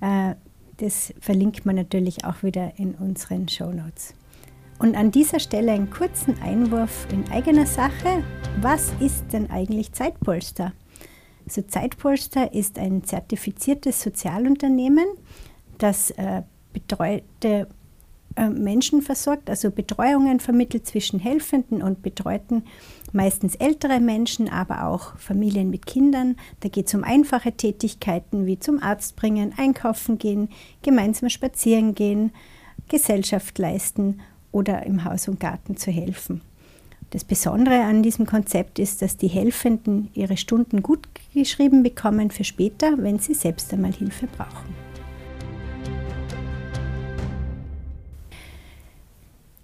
Äh, 0.00 0.36
das 0.78 1.12
verlinkt 1.20 1.66
man 1.66 1.76
natürlich 1.76 2.24
auch 2.24 2.42
wieder 2.42 2.72
in 2.78 2.94
unseren 2.94 3.46
Show 3.46 3.70
Notes. 3.70 4.14
Und 4.80 4.96
an 4.96 5.10
dieser 5.10 5.40
Stelle 5.40 5.72
einen 5.72 5.90
kurzen 5.90 6.40
Einwurf 6.40 7.06
in 7.12 7.30
eigener 7.30 7.66
Sache. 7.66 8.24
Was 8.62 8.94
ist 8.98 9.26
denn 9.30 9.50
eigentlich 9.50 9.92
Zeitpolster? 9.92 10.72
Also 11.46 11.60
Zeitpolster 11.62 12.54
ist 12.54 12.78
ein 12.78 13.04
zertifiziertes 13.04 14.00
Sozialunternehmen, 14.00 15.04
das 15.76 16.12
äh, 16.12 16.42
betreute 16.72 17.68
äh, 18.36 18.48
Menschen 18.48 19.02
versorgt, 19.02 19.50
also 19.50 19.70
Betreuungen 19.70 20.40
vermittelt 20.40 20.86
zwischen 20.86 21.20
Helfenden 21.20 21.82
und 21.82 22.00
Betreuten, 22.00 22.64
meistens 23.12 23.56
ältere 23.56 24.00
Menschen, 24.00 24.48
aber 24.48 24.86
auch 24.86 25.18
Familien 25.18 25.68
mit 25.68 25.84
Kindern. 25.84 26.36
Da 26.60 26.70
geht 26.70 26.86
es 26.86 26.94
um 26.94 27.04
einfache 27.04 27.52
Tätigkeiten 27.52 28.46
wie 28.46 28.58
zum 28.58 28.82
Arzt 28.82 29.16
bringen, 29.16 29.52
einkaufen 29.58 30.16
gehen, 30.16 30.48
gemeinsam 30.80 31.28
spazieren 31.28 31.94
gehen, 31.94 32.32
Gesellschaft 32.88 33.58
leisten 33.58 34.20
oder 34.52 34.84
im 34.86 35.04
Haus 35.04 35.28
und 35.28 35.40
Garten 35.40 35.76
zu 35.76 35.90
helfen. 35.90 36.42
Das 37.10 37.24
Besondere 37.24 37.82
an 37.82 38.04
diesem 38.04 38.24
Konzept 38.24 38.78
ist, 38.78 39.02
dass 39.02 39.16
die 39.16 39.26
Helfenden 39.26 40.10
ihre 40.14 40.36
Stunden 40.36 40.82
gut 40.82 41.08
geschrieben 41.34 41.82
bekommen 41.82 42.30
für 42.30 42.44
später, 42.44 42.94
wenn 42.98 43.18
sie 43.18 43.34
selbst 43.34 43.72
einmal 43.72 43.92
Hilfe 43.92 44.28
brauchen. 44.28 44.90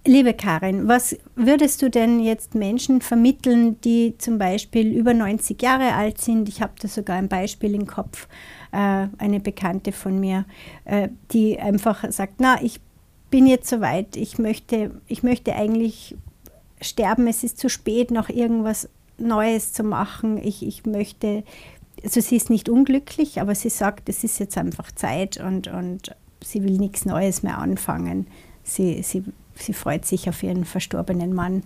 Liebe 0.07 0.33
Karin, 0.33 0.87
was 0.87 1.17
würdest 1.35 1.81
du 1.81 1.89
denn 1.89 2.21
jetzt 2.21 2.55
Menschen 2.55 3.01
vermitteln, 3.01 3.79
die 3.81 4.17
zum 4.17 4.37
Beispiel 4.37 4.93
über 4.93 5.13
90 5.13 5.61
Jahre 5.61 5.95
alt 5.95 6.21
sind? 6.21 6.47
Ich 6.47 6.61
habe 6.61 6.71
da 6.81 6.87
sogar 6.87 7.17
ein 7.17 7.27
Beispiel 7.27 7.75
im 7.75 7.87
Kopf, 7.87 8.29
äh, 8.71 9.07
eine 9.17 9.41
Bekannte 9.41 9.91
von 9.91 10.17
mir, 10.17 10.45
äh, 10.85 11.09
die 11.31 11.59
einfach 11.59 12.09
sagt, 12.09 12.35
na, 12.39 12.61
ich 12.61 12.79
bin 13.29 13.47
jetzt 13.47 13.69
soweit, 13.69 14.15
ich 14.15 14.37
möchte, 14.39 14.91
ich 15.07 15.23
möchte 15.23 15.55
eigentlich 15.55 16.15
sterben, 16.81 17.27
es 17.27 17.43
ist 17.43 17.57
zu 17.57 17.69
spät, 17.69 18.11
noch 18.11 18.29
irgendwas 18.29 18.89
Neues 19.17 19.73
zu 19.73 19.83
machen. 19.83 20.37
Ich, 20.37 20.65
ich 20.65 20.85
möchte, 20.85 21.43
also 22.03 22.21
sie 22.21 22.35
ist 22.35 22.49
nicht 22.49 22.69
unglücklich, 22.69 23.41
aber 23.41 23.55
sie 23.55 23.69
sagt, 23.69 24.09
es 24.09 24.23
ist 24.23 24.39
jetzt 24.39 24.57
einfach 24.57 24.91
Zeit 24.91 25.37
und, 25.37 25.67
und 25.67 26.15
sie 26.43 26.63
will 26.63 26.77
nichts 26.77 27.05
Neues 27.05 27.43
mehr 27.43 27.57
anfangen. 27.57 28.27
Sie, 28.63 29.01
sie 29.01 29.23
sie 29.61 29.73
freut 29.73 30.05
sich 30.05 30.29
auf 30.29 30.43
ihren 30.43 30.65
verstorbenen 30.65 31.33
Mann, 31.33 31.63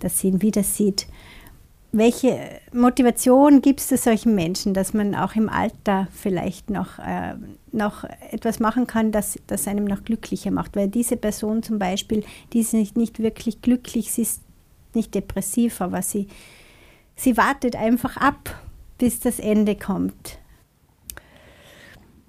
dass 0.00 0.20
sie 0.20 0.28
ihn 0.28 0.42
wieder 0.42 0.62
sieht. 0.62 1.06
Welche 1.96 2.60
Motivation 2.72 3.62
gibt 3.62 3.78
es 3.78 4.02
solchen 4.02 4.34
Menschen, 4.34 4.74
dass 4.74 4.94
man 4.94 5.14
auch 5.14 5.36
im 5.36 5.48
Alter 5.48 6.08
vielleicht 6.12 6.68
noch, 6.68 6.98
äh, 6.98 7.36
noch 7.70 8.02
etwas 8.32 8.58
machen 8.58 8.88
kann, 8.88 9.12
das, 9.12 9.38
das 9.46 9.68
einem 9.68 9.84
noch 9.84 10.02
glücklicher 10.02 10.50
macht? 10.50 10.74
Weil 10.74 10.88
diese 10.88 11.16
Person 11.16 11.62
zum 11.62 11.78
Beispiel, 11.78 12.24
die 12.52 12.62
ist 12.62 12.72
nicht, 12.72 12.96
nicht 12.96 13.20
wirklich 13.20 13.62
glücklich, 13.62 14.10
sie 14.10 14.22
ist 14.22 14.42
nicht 14.92 15.14
depressiv, 15.14 15.80
aber 15.80 16.02
sie, 16.02 16.26
sie 17.14 17.36
wartet 17.36 17.76
einfach 17.76 18.16
ab, 18.16 18.60
bis 18.98 19.20
das 19.20 19.38
Ende 19.38 19.76
kommt. 19.76 20.38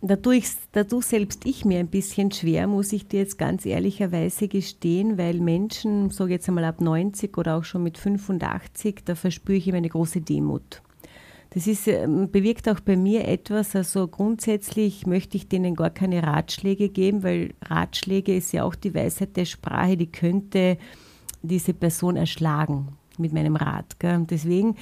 Dadurch, 0.08 0.46
dadurch 0.72 1.06
selbst 1.08 1.48
ich 1.48 1.66
mir 1.66 1.80
ein 1.80 1.88
bisschen 1.88 2.32
schwer, 2.32 2.68
muss 2.68 2.94
ich 2.94 3.08
dir 3.08 3.22
jetzt 3.22 3.40
ganz 3.40 3.66
ehrlicherweise 3.66 4.48
gestehen, 4.48 5.18
weil 5.18 5.40
Menschen, 5.40 6.12
so 6.12 6.28
jetzt 6.28 6.48
einmal 6.48 6.66
ab 6.66 6.80
90 6.80 7.36
oder 7.40 7.58
auch 7.58 7.64
schon 7.64 7.82
mit 7.82 7.98
85, 7.98 9.02
da 9.04 9.16
verspüre 9.16 9.58
ich 9.58 9.68
immer 9.68 9.78
eine 9.78 9.90
große 9.90 10.22
Demut. 10.22 10.84
Das 11.50 11.66
ist, 11.66 11.88
ähm, 11.88 12.30
bewirkt 12.30 12.70
auch 12.70 12.82
bei 12.82 12.96
mir 12.96 13.28
etwas, 13.28 13.76
also 13.76 14.08
grundsätzlich 14.08 15.08
möchte 15.08 15.38
ich 15.38 15.48
denen 15.48 15.74
gar 15.74 15.90
keine 15.90 16.22
Ratschläge 16.22 16.90
geben, 16.90 17.24
weil 17.24 17.56
Ratschläge 17.64 18.36
ist 18.36 18.52
ja 18.52 18.64
auch 18.64 18.76
die 18.76 18.94
Weisheit 18.94 19.36
der 19.36 19.46
Sprache, 19.46 19.98
die 19.98 20.12
könnte 20.12 20.78
diese 21.42 21.74
Person 21.74 22.16
erschlagen 22.16 22.90
mit 23.18 23.34
meinem 23.34 23.56
Rat. 23.56 24.00
Gell? 24.00 24.24
deswegen 24.30 24.76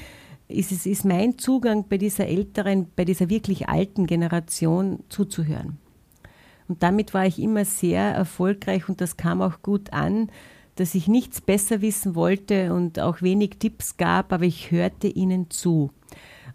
ist 0.48 0.72
es 0.72 0.86
ist 0.86 1.06
mein 1.06 1.38
Zugang 1.38 1.86
bei 1.88 1.98
dieser 1.98 2.28
älteren, 2.28 2.88
bei 2.96 3.06
dieser 3.06 3.30
wirklich 3.30 3.70
alten 3.70 4.08
Generation 4.08 5.00
zuzuhören. 5.10 5.78
Und 6.68 6.84
damit 6.84 7.14
war 7.14 7.26
ich 7.26 7.40
immer 7.40 7.66
sehr 7.66 8.04
erfolgreich 8.04 8.88
und 8.88 9.02
das 9.02 9.18
kam 9.18 9.42
auch 9.42 9.62
gut 9.62 9.92
an, 9.92 10.30
dass 10.76 10.96
ich 10.96 11.08
nichts 11.08 11.42
besser 11.42 11.82
wissen 11.82 12.16
wollte 12.16 12.74
und 12.74 13.00
auch 13.00 13.22
wenig 13.22 13.58
Tipps 13.60 13.98
gab, 13.98 14.34
aber 14.34 14.46
ich 14.46 14.72
hörte 14.72 15.08
ihnen 15.08 15.50
zu. 15.50 15.92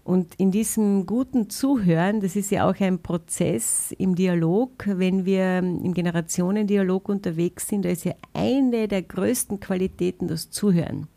Und 0.02 0.34
in 0.36 0.50
diesem 0.50 1.04
guten 1.04 1.50
Zuhören, 1.50 2.20
das 2.20 2.34
ist 2.34 2.50
ja 2.50 2.68
auch 2.68 2.80
ein 2.80 3.02
Prozess 3.02 3.94
im 3.98 4.14
Dialog, 4.14 4.86
wenn 4.86 5.26
wir 5.26 5.58
im 5.58 5.92
Generationendialog 5.92 7.10
unterwegs 7.10 7.68
sind, 7.68 7.84
da 7.84 7.90
ist 7.90 8.04
ja 8.04 8.14
eine 8.32 8.88
der 8.88 9.02
größten 9.02 9.60
Qualitäten 9.60 10.26
das 10.26 10.50
Zuhören 10.50 11.08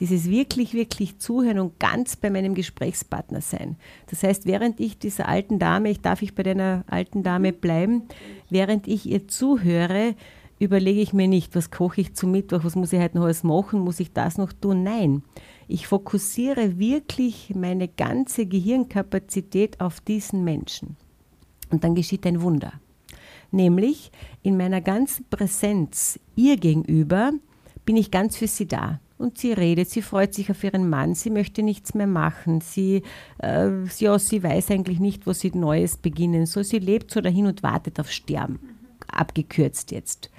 dieses 0.00 0.28
wirklich, 0.28 0.74
wirklich 0.74 1.18
Zuhören 1.18 1.58
und 1.58 1.78
ganz 1.78 2.16
bei 2.16 2.30
meinem 2.30 2.54
Gesprächspartner 2.54 3.40
sein. 3.40 3.76
Das 4.10 4.22
heißt, 4.22 4.46
während 4.46 4.80
ich 4.80 4.98
dieser 4.98 5.28
alten 5.28 5.58
Dame, 5.58 5.90
ich 5.90 6.00
darf 6.00 6.22
ich 6.22 6.34
bei 6.34 6.42
deiner 6.42 6.84
alten 6.88 7.22
Dame 7.22 7.52
bleiben, 7.52 8.02
während 8.50 8.88
ich 8.88 9.06
ihr 9.06 9.28
zuhöre, 9.28 10.14
überlege 10.58 11.00
ich 11.00 11.12
mir 11.12 11.28
nicht, 11.28 11.54
was 11.54 11.70
koche 11.70 12.00
ich 12.00 12.14
zum 12.14 12.30
Mittwoch, 12.30 12.64
was 12.64 12.76
muss 12.76 12.92
ich 12.92 13.00
heute 13.00 13.18
noch 13.18 13.24
alles 13.24 13.44
machen, 13.44 13.80
muss 13.80 14.00
ich 14.00 14.12
das 14.12 14.38
noch 14.38 14.52
tun? 14.52 14.82
Nein, 14.82 15.22
ich 15.68 15.86
fokussiere 15.86 16.78
wirklich 16.78 17.52
meine 17.54 17.88
ganze 17.88 18.46
Gehirnkapazität 18.46 19.80
auf 19.80 20.00
diesen 20.00 20.44
Menschen. 20.44 20.96
Und 21.70 21.84
dann 21.84 21.94
geschieht 21.94 22.26
ein 22.26 22.42
Wunder. 22.42 22.72
Nämlich 23.50 24.10
in 24.42 24.56
meiner 24.56 24.80
ganzen 24.80 25.26
Präsenz 25.30 26.18
ihr 26.34 26.56
gegenüber 26.56 27.32
bin 27.84 27.96
ich 27.96 28.10
ganz 28.10 28.36
für 28.36 28.48
sie 28.48 28.66
da 28.66 29.00
und 29.18 29.38
sie 29.38 29.52
redet, 29.52 29.90
sie 29.90 30.02
freut 30.02 30.34
sich 30.34 30.50
auf 30.50 30.62
ihren 30.64 30.88
Mann, 30.88 31.14
sie 31.14 31.30
möchte 31.30 31.62
nichts 31.62 31.94
mehr 31.94 32.06
machen, 32.06 32.60
sie, 32.60 33.02
äh, 33.42 33.70
ja, 33.98 34.18
sie 34.18 34.42
weiß 34.42 34.70
eigentlich 34.70 35.00
nicht, 35.00 35.26
wo 35.26 35.32
sie 35.32 35.50
Neues 35.54 35.96
beginnen 35.96 36.46
soll. 36.46 36.64
Sie 36.64 36.78
lebt 36.78 37.10
so 37.10 37.20
dahin 37.20 37.46
und 37.46 37.62
wartet 37.62 38.00
auf 38.00 38.10
Sterben, 38.10 38.58
abgekürzt 39.08 39.92
jetzt. 39.92 40.30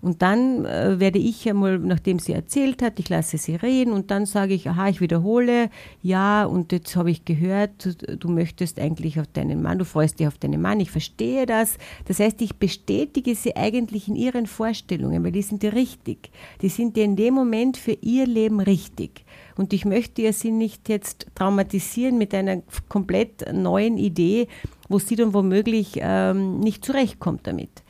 Und 0.00 0.22
dann 0.22 0.64
äh, 0.64 1.00
werde 1.00 1.18
ich 1.18 1.48
einmal, 1.48 1.78
nachdem 1.78 2.18
sie 2.18 2.32
erzählt 2.32 2.82
hat, 2.82 2.98
ich 2.98 3.08
lasse 3.08 3.38
sie 3.38 3.56
reden 3.56 3.92
und 3.92 4.10
dann 4.10 4.26
sage 4.26 4.54
ich, 4.54 4.68
aha, 4.68 4.88
ich 4.88 5.00
wiederhole, 5.00 5.70
ja, 6.02 6.44
und 6.44 6.72
jetzt 6.72 6.96
habe 6.96 7.10
ich 7.10 7.24
gehört, 7.24 7.96
du 8.20 8.28
möchtest 8.28 8.78
eigentlich 8.78 9.18
auf 9.20 9.26
deinen 9.32 9.62
Mann, 9.62 9.78
du 9.78 9.84
freust 9.84 10.20
dich 10.20 10.26
auf 10.26 10.38
deinen 10.38 10.60
Mann, 10.60 10.80
ich 10.80 10.90
verstehe 10.90 11.46
das. 11.46 11.78
Das 12.06 12.18
heißt, 12.18 12.40
ich 12.42 12.56
bestätige 12.56 13.34
sie 13.34 13.56
eigentlich 13.56 14.08
in 14.08 14.16
ihren 14.16 14.46
Vorstellungen, 14.46 15.24
weil 15.24 15.32
die 15.32 15.42
sind 15.42 15.62
ja 15.62 15.70
richtig. 15.70 16.30
Die 16.62 16.68
sind 16.68 16.96
ja 16.96 17.04
in 17.04 17.16
dem 17.16 17.34
Moment 17.34 17.76
für 17.76 17.96
ihr 18.00 18.26
Leben 18.26 18.60
richtig. 18.60 19.24
Und 19.56 19.72
ich 19.72 19.84
möchte 19.84 20.22
ja 20.22 20.32
sie 20.32 20.50
nicht 20.50 20.88
jetzt 20.88 21.26
traumatisieren 21.34 22.18
mit 22.18 22.34
einer 22.34 22.62
komplett 22.88 23.52
neuen 23.52 23.96
Idee, 23.96 24.48
wo 24.88 24.98
sie 24.98 25.16
dann 25.16 25.34
womöglich 25.34 25.98
ähm, 26.00 26.60
nicht 26.60 26.84
zurechtkommt 26.84 27.46
damit. 27.46 27.82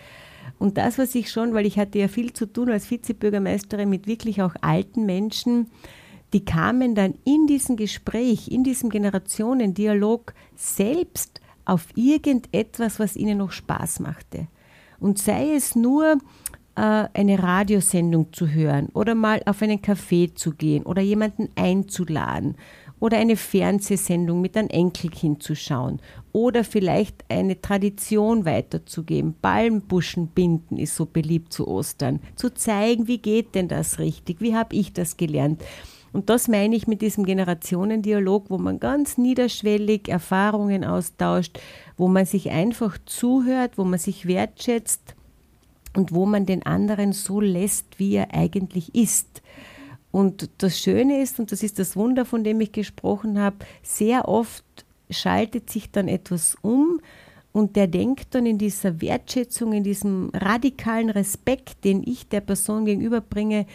Und 0.58 0.78
das, 0.78 0.98
was 0.98 1.14
ich 1.14 1.30
schon, 1.30 1.54
weil 1.54 1.66
ich 1.66 1.78
hatte 1.78 1.98
ja 1.98 2.08
viel 2.08 2.32
zu 2.32 2.46
tun 2.46 2.70
als 2.70 2.90
Vizebürgermeisterin 2.90 3.88
mit 3.88 4.06
wirklich 4.06 4.42
auch 4.42 4.54
alten 4.62 5.04
Menschen, 5.04 5.70
die 6.32 6.44
kamen 6.44 6.94
dann 6.94 7.14
in 7.24 7.46
diesem 7.46 7.76
Gespräch, 7.76 8.48
in 8.48 8.64
diesem 8.64 8.90
Generationendialog 8.90 10.34
selbst 10.54 11.40
auf 11.64 11.86
irgendetwas, 11.94 12.98
was 12.98 13.16
ihnen 13.16 13.38
noch 13.38 13.52
Spaß 13.52 14.00
machte. 14.00 14.48
Und 14.98 15.18
sei 15.18 15.54
es 15.54 15.76
nur 15.76 16.18
äh, 16.74 17.08
eine 17.12 17.42
Radiosendung 17.42 18.32
zu 18.32 18.48
hören 18.48 18.88
oder 18.94 19.14
mal 19.14 19.42
auf 19.46 19.62
einen 19.62 19.80
Café 19.80 20.34
zu 20.34 20.52
gehen 20.52 20.84
oder 20.84 21.02
jemanden 21.02 21.48
einzuladen 21.54 22.56
oder 23.00 23.18
eine 23.18 23.36
Fernsehsendung 23.36 24.40
mit 24.40 24.56
einem 24.56 24.68
Enkelkind 24.68 25.42
zu 25.42 25.54
schauen 25.54 26.00
oder 26.32 26.64
vielleicht 26.64 27.24
eine 27.28 27.60
Tradition 27.60 28.44
weiterzugeben. 28.44 29.34
Palmbuschen 29.40 30.28
binden 30.28 30.76
ist 30.76 30.96
so 30.96 31.06
beliebt 31.06 31.52
zu 31.52 31.68
Ostern. 31.68 32.20
Zu 32.36 32.52
zeigen, 32.52 33.06
wie 33.08 33.18
geht 33.18 33.54
denn 33.54 33.68
das 33.68 33.98
richtig? 33.98 34.40
Wie 34.40 34.54
habe 34.54 34.74
ich 34.74 34.92
das 34.92 35.16
gelernt? 35.16 35.62
Und 36.12 36.30
das 36.30 36.48
meine 36.48 36.74
ich 36.74 36.86
mit 36.86 37.02
diesem 37.02 37.26
Generationendialog, 37.26 38.48
wo 38.48 38.56
man 38.56 38.80
ganz 38.80 39.18
niederschwellig 39.18 40.08
Erfahrungen 40.08 40.84
austauscht, 40.84 41.58
wo 41.98 42.08
man 42.08 42.24
sich 42.24 42.50
einfach 42.50 42.96
zuhört, 43.04 43.76
wo 43.76 43.84
man 43.84 43.98
sich 43.98 44.26
wertschätzt 44.26 45.14
und 45.94 46.14
wo 46.14 46.24
man 46.24 46.46
den 46.46 46.64
anderen 46.64 47.12
so 47.12 47.40
lässt, 47.40 47.98
wie 47.98 48.14
er 48.14 48.32
eigentlich 48.32 48.94
ist. 48.94 49.42
Und 50.16 50.48
das 50.62 50.78
Schöne 50.78 51.20
ist, 51.20 51.38
und 51.38 51.52
das 51.52 51.62
ist 51.62 51.78
das 51.78 51.94
Wunder, 51.94 52.24
von 52.24 52.42
dem 52.42 52.58
ich 52.62 52.72
gesprochen 52.72 53.38
habe, 53.38 53.56
sehr 53.82 54.28
oft 54.28 54.64
schaltet 55.10 55.68
sich 55.68 55.90
dann 55.90 56.08
etwas 56.08 56.56
um 56.62 57.02
und 57.52 57.76
der 57.76 57.86
denkt 57.86 58.34
dann 58.34 58.46
in 58.46 58.56
dieser 58.56 59.02
Wertschätzung, 59.02 59.74
in 59.74 59.84
diesem 59.84 60.30
radikalen 60.32 61.10
Respekt, 61.10 61.84
den 61.84 62.02
ich 62.02 62.30
der 62.30 62.40
Person 62.40 62.86
gegenüberbringe, 62.86 63.66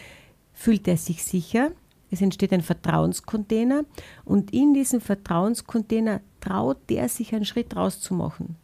fühlt 0.52 0.88
er 0.88 0.96
sich 0.96 1.22
sicher. 1.22 1.70
Es 2.10 2.20
entsteht 2.20 2.52
ein 2.52 2.62
Vertrauenscontainer 2.62 3.84
und 4.24 4.52
in 4.52 4.74
diesem 4.74 5.00
Vertrauenscontainer 5.00 6.22
traut 6.40 6.78
der 6.90 7.08
sich 7.08 7.32
einen 7.36 7.44
Schritt 7.44 7.76
rauszumachen. 7.76 8.56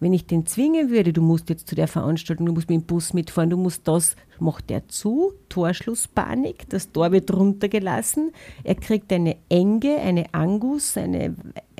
Wenn 0.00 0.12
ich 0.12 0.26
den 0.26 0.46
zwingen 0.46 0.90
würde, 0.90 1.12
du 1.12 1.22
musst 1.22 1.48
jetzt 1.48 1.68
zu 1.68 1.74
der 1.74 1.88
Veranstaltung, 1.88 2.46
du 2.46 2.52
musst 2.52 2.68
mit 2.68 2.80
dem 2.80 2.86
Bus 2.86 3.14
mitfahren, 3.14 3.50
du 3.50 3.56
musst 3.56 3.86
das, 3.86 4.16
macht 4.38 4.70
er 4.70 4.88
zu, 4.88 5.32
Torschlusspanik, 5.48 6.68
das 6.68 6.92
Tor 6.92 7.12
wird 7.12 7.32
runtergelassen, 7.32 8.32
er 8.64 8.74
kriegt 8.74 9.12
eine 9.12 9.36
Enge, 9.48 9.96
eine 9.98 10.32
Angus, 10.34 10.96
eine 10.96 11.34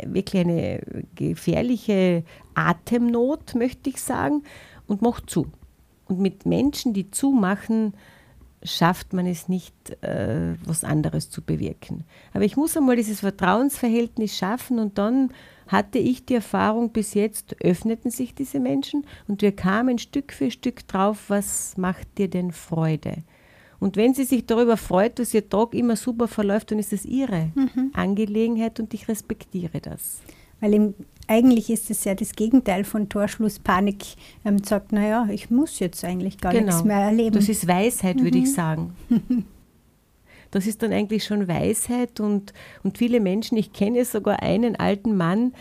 wirklich 0.05 0.44
eine 0.44 0.81
gefährliche 1.14 2.24
Atemnot, 2.55 3.55
möchte 3.55 3.90
ich 3.90 4.00
sagen. 4.00 4.42
und 4.87 5.00
macht 5.00 5.31
zu. 5.31 5.46
Und 6.07 6.20
mit 6.20 6.44
Menschen, 6.44 6.92
die 6.92 7.11
zumachen, 7.11 7.94
schafft 8.62 9.12
man 9.12 9.27
es 9.27 9.48
nicht, 9.48 9.74
äh, 10.03 10.55
was 10.64 10.85
anderes 10.85 11.31
zu 11.31 11.42
bewirken. 11.42 12.05
Aber 12.33 12.44
ich 12.44 12.57
muss 12.57 12.77
einmal 12.77 12.96
dieses 12.96 13.20
Vertrauensverhältnis 13.20 14.37
schaffen 14.37 14.79
und 14.79 14.98
dann 14.98 15.31
hatte 15.66 15.98
ich 15.98 16.24
die 16.27 16.35
Erfahrung, 16.35 16.90
bis 16.90 17.14
jetzt 17.14 17.57
öffneten 17.62 18.11
sich 18.11 18.35
diese 18.35 18.61
Menschen 18.61 19.07
und 19.29 19.42
wir 19.42 19.53
kamen 19.53 19.98
Stück 19.98 20.33
für 20.33 20.50
Stück 20.50 20.87
drauf, 20.88 21.24
was 21.29 21.77
macht 21.77 22.18
dir 22.18 22.29
denn 22.29 22.53
Freude? 22.53 23.24
Und 23.81 23.96
wenn 23.96 24.14
sie 24.14 24.24
sich 24.24 24.46
darüber 24.46 24.77
freut, 24.77 25.18
dass 25.18 25.35
ihr 25.35 25.48
Tag 25.48 25.74
immer 25.74 25.96
super 25.96 26.29
verläuft, 26.29 26.70
dann 26.70 26.79
ist 26.79 26.92
es 26.92 27.05
ihre 27.05 27.50
mhm. 27.55 27.90
Angelegenheit 27.92 28.81
und 28.81 28.94
ich 28.94 29.09
respektiere 29.09 29.81
das. 29.81 30.22
Weil 30.61 30.74
im, 30.74 30.94
eigentlich 31.27 31.68
ist 31.68 31.90
es 31.90 32.05
ja 32.05 32.14
das 32.14 32.33
Gegenteil 32.33 32.85
von 32.85 33.09
Torschlusspanik. 33.09 34.03
Man 34.42 34.55
ähm, 34.55 34.64
sagt, 34.64 34.92
naja, 34.92 35.29
ich 35.31 35.50
muss 35.50 35.79
jetzt 35.81 36.05
eigentlich 36.05 36.38
gar 36.38 36.53
genau. 36.53 36.66
nichts 36.66 36.85
mehr 36.85 36.98
erleben. 36.98 37.35
Das 37.35 37.48
ist 37.48 37.66
Weisheit, 37.68 38.16
mhm. 38.16 38.24
würde 38.24 38.38
ich 38.38 38.44
mhm. 38.44 38.55
sagen. 38.55 38.96
Das 40.55 40.69
ist 40.69 40.85
dann 40.85 40.93
eigentlich 40.93 41.25
schon 41.25 41.49
Weisheit 41.49 42.21
und, 42.21 42.53
und 42.85 42.97
viele 42.97 43.19
Menschen, 43.19 43.59
ich 43.59 43.73
kenne 43.73 44.05
sogar 44.05 44.40
einen 44.40 44.77
alten 44.77 45.17
Mann, 45.17 45.53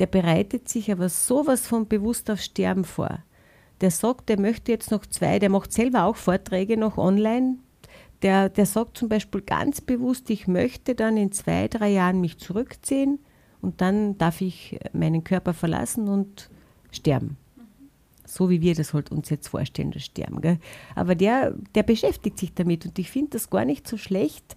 der 0.00 0.06
bereitet 0.06 0.68
sich 0.68 0.90
aber 0.90 1.08
sowas 1.08 1.68
von 1.68 1.86
bewusst 1.86 2.28
auf 2.28 2.40
Sterben 2.40 2.82
vor. 2.82 3.20
Der 3.82 3.92
sagt, 3.92 4.28
der 4.28 4.40
möchte 4.40 4.72
jetzt 4.72 4.90
noch 4.90 5.06
zwei, 5.06 5.38
der 5.38 5.48
macht 5.48 5.72
selber 5.72 6.06
auch 6.06 6.16
Vorträge 6.16 6.76
noch 6.76 6.98
online. 6.98 7.58
Der, 8.22 8.48
der 8.48 8.66
sagt 8.66 8.98
zum 8.98 9.08
Beispiel 9.08 9.42
ganz 9.42 9.80
bewusst, 9.80 10.28
ich 10.28 10.48
möchte 10.48 10.96
dann 10.96 11.16
in 11.16 11.30
zwei, 11.30 11.68
drei 11.68 11.90
Jahren 11.90 12.20
mich 12.20 12.38
zurückziehen 12.38 13.20
und 13.60 13.80
dann 13.80 14.18
darf 14.18 14.40
ich 14.40 14.80
meinen 14.92 15.22
Körper 15.22 15.54
verlassen 15.54 16.08
und 16.08 16.50
sterben 16.90 17.36
so 18.32 18.48
wie 18.48 18.60
wir 18.60 18.74
das 18.74 18.94
halt 18.94 19.10
uns 19.10 19.28
jetzt 19.30 19.48
vorstellen, 19.48 19.90
das 19.90 20.04
Sterben. 20.04 20.40
Gell? 20.40 20.58
Aber 20.94 21.14
der, 21.14 21.54
der 21.74 21.82
beschäftigt 21.82 22.38
sich 22.38 22.54
damit 22.54 22.86
und 22.86 22.98
ich 22.98 23.10
finde 23.10 23.32
das 23.32 23.50
gar 23.50 23.64
nicht 23.64 23.86
so 23.86 23.96
schlecht. 23.96 24.56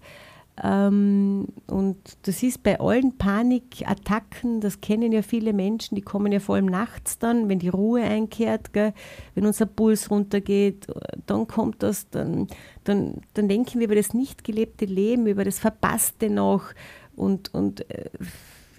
Ähm, 0.62 1.48
und 1.66 1.98
das 2.22 2.42
ist 2.42 2.62
bei 2.62 2.80
allen 2.80 3.18
Panikattacken, 3.18 4.62
das 4.62 4.80
kennen 4.80 5.12
ja 5.12 5.20
viele 5.20 5.52
Menschen, 5.52 5.96
die 5.96 6.00
kommen 6.00 6.32
ja 6.32 6.40
vor 6.40 6.54
allem 6.54 6.64
nachts 6.66 7.18
dann, 7.18 7.50
wenn 7.50 7.58
die 7.58 7.68
Ruhe 7.68 8.02
einkehrt, 8.02 8.72
gell? 8.72 8.94
wenn 9.34 9.44
unser 9.44 9.66
Puls 9.66 10.10
runtergeht, 10.10 10.86
dann 11.26 11.46
kommt 11.46 11.82
das, 11.82 12.08
dann, 12.08 12.46
dann, 12.84 13.20
dann 13.34 13.48
denken 13.48 13.80
wir 13.80 13.84
über 13.84 13.96
das 13.96 14.14
nicht 14.14 14.44
gelebte 14.44 14.86
Leben, 14.86 15.26
über 15.26 15.44
das 15.44 15.58
Verpasste 15.58 16.30
noch 16.30 16.72
und, 17.14 17.52
und 17.52 17.90
äh, 17.90 18.08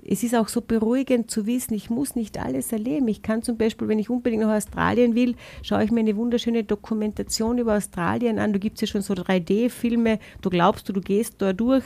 es 0.09 0.23
ist 0.23 0.35
auch 0.35 0.47
so 0.47 0.61
beruhigend 0.61 1.29
zu 1.29 1.45
wissen, 1.45 1.73
ich 1.73 1.89
muss 1.89 2.15
nicht 2.15 2.37
alles 2.37 2.71
erleben. 2.71 3.07
Ich 3.09 3.21
kann 3.21 3.43
zum 3.43 3.57
Beispiel, 3.57 3.87
wenn 3.89 3.99
ich 3.99 4.09
unbedingt 4.09 4.43
nach 4.43 4.55
Australien 4.55 5.15
will, 5.15 5.35
schaue 5.61 5.83
ich 5.83 5.91
mir 5.91 5.99
eine 5.99 6.15
wunderschöne 6.15 6.63
Dokumentation 6.63 7.57
über 7.57 7.75
Australien 7.75 8.39
an. 8.39 8.53
Da 8.53 8.59
gibt 8.59 8.75
es 8.75 8.81
ja 8.81 8.87
schon 8.87 9.01
so 9.01 9.13
3D-Filme, 9.13 10.19
du 10.41 10.49
glaubst 10.49 10.87
du, 10.87 10.93
gehst 11.01 11.41
da 11.41 11.51
durch. 11.51 11.83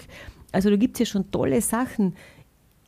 Also 0.52 0.70
da 0.70 0.76
gibt 0.76 0.96
es 0.96 1.00
ja 1.00 1.06
schon 1.08 1.32
tolle 1.32 1.62
Sachen. 1.62 2.16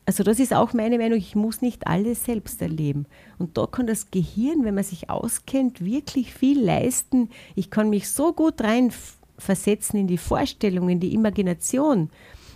Also 0.06 0.24
das 0.24 0.40
ist 0.40 0.54
auch 0.54 0.74
meine 0.74 0.98
Meinung, 0.98 1.18
ich 1.18 1.36
muss 1.36 1.62
nicht 1.62 1.88
alles 1.88 2.26
selbst 2.26 2.62
erleben. 2.62 3.06
Und 3.40 3.58
da 3.58 3.66
kann 3.66 3.88
das 3.88 4.12
Gehirn, 4.12 4.64
wenn 4.66 4.76
man 4.76 4.84
sich 4.84 5.10
auskennt, 5.10 5.84
wirklich 5.84 6.34
viel 6.34 6.62
leisten. 6.62 7.30
Ich 7.56 7.72
kann 7.72 7.90
mich 7.90 8.10
so 8.10 8.34
gut 8.34 8.62
reinversetzen 8.62 10.00
in 10.00 10.08
die 10.08 10.18
Vorstellung, 10.18 10.90
in 10.90 11.00
die 11.00 11.14
Imagination. 11.14 12.10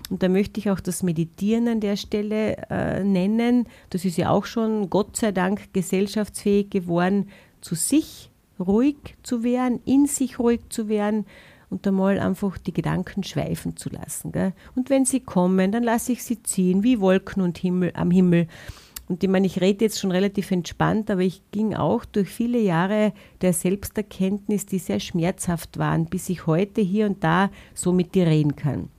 Und 0.10 0.24
da 0.24 0.30
möchte 0.30 0.60
ich 0.60 0.70
auch 0.70 0.80
das 0.80 1.04
Meditieren 1.04 1.68
an 1.68 1.80
der 1.80 1.98
Stelle 1.98 2.58
äh, 2.70 3.04
nennen. 3.04 3.68
Das 3.90 4.06
ist 4.06 4.18
ja 4.18 4.30
auch 4.30 4.46
schon 4.46 4.90
Gott 4.90 5.18
sei 5.18 5.32
Dank 5.32 5.74
gesellschaftsfähig 5.74 6.70
geworden, 6.70 7.30
zu 7.62 7.76
sich 7.76 8.32
ruhig 8.60 9.18
zu 9.24 9.44
werden, 9.44 9.82
in 9.86 10.06
sich 10.08 10.40
ruhig 10.40 10.62
zu 10.70 10.88
werden 10.88 11.26
und 11.70 11.86
einmal 11.86 12.20
einfach 12.20 12.58
die 12.58 12.74
Gedanken 12.74 13.24
schweifen 13.24 13.76
zu 13.76 13.90
lassen. 13.90 14.32
Gell? 14.32 14.54
Und 14.76 14.90
wenn 14.90 15.06
sie 15.06 15.20
kommen, 15.20 15.72
dann 15.72 15.84
lasse 15.84 16.14
ich 16.14 16.24
sie 16.24 16.42
ziehen, 16.42 16.84
wie 16.84 17.02
Wolken 17.02 17.42
und 17.42 17.58
Himmel 17.58 17.92
am 17.94 18.12
Himmel. 18.12 18.48
Und 19.10 19.24
ich 19.24 19.30
meine, 19.30 19.48
ich 19.48 19.62
rede 19.62 19.86
jetzt 19.86 20.00
schon 20.00 20.12
relativ 20.12 20.52
entspannt, 20.52 21.10
aber 21.10 21.22
ich 21.22 21.42
ging 21.52 21.74
auch 21.76 22.04
durch 22.04 22.30
viele 22.30 22.60
Jahre 22.60 23.14
der 23.42 23.54
Selbsterkenntnis, 23.54 24.66
die 24.66 24.80
sehr 24.80 25.00
schmerzhaft 25.00 25.78
waren, 25.78 26.08
bis 26.08 26.28
ich 26.30 26.46
heute 26.46 26.82
hier 26.82 27.06
und 27.06 27.24
da 27.24 27.50
so 27.74 27.94
mit 27.94 28.16
dir 28.16 28.28
reden 28.28 28.56
kann. 28.58 28.90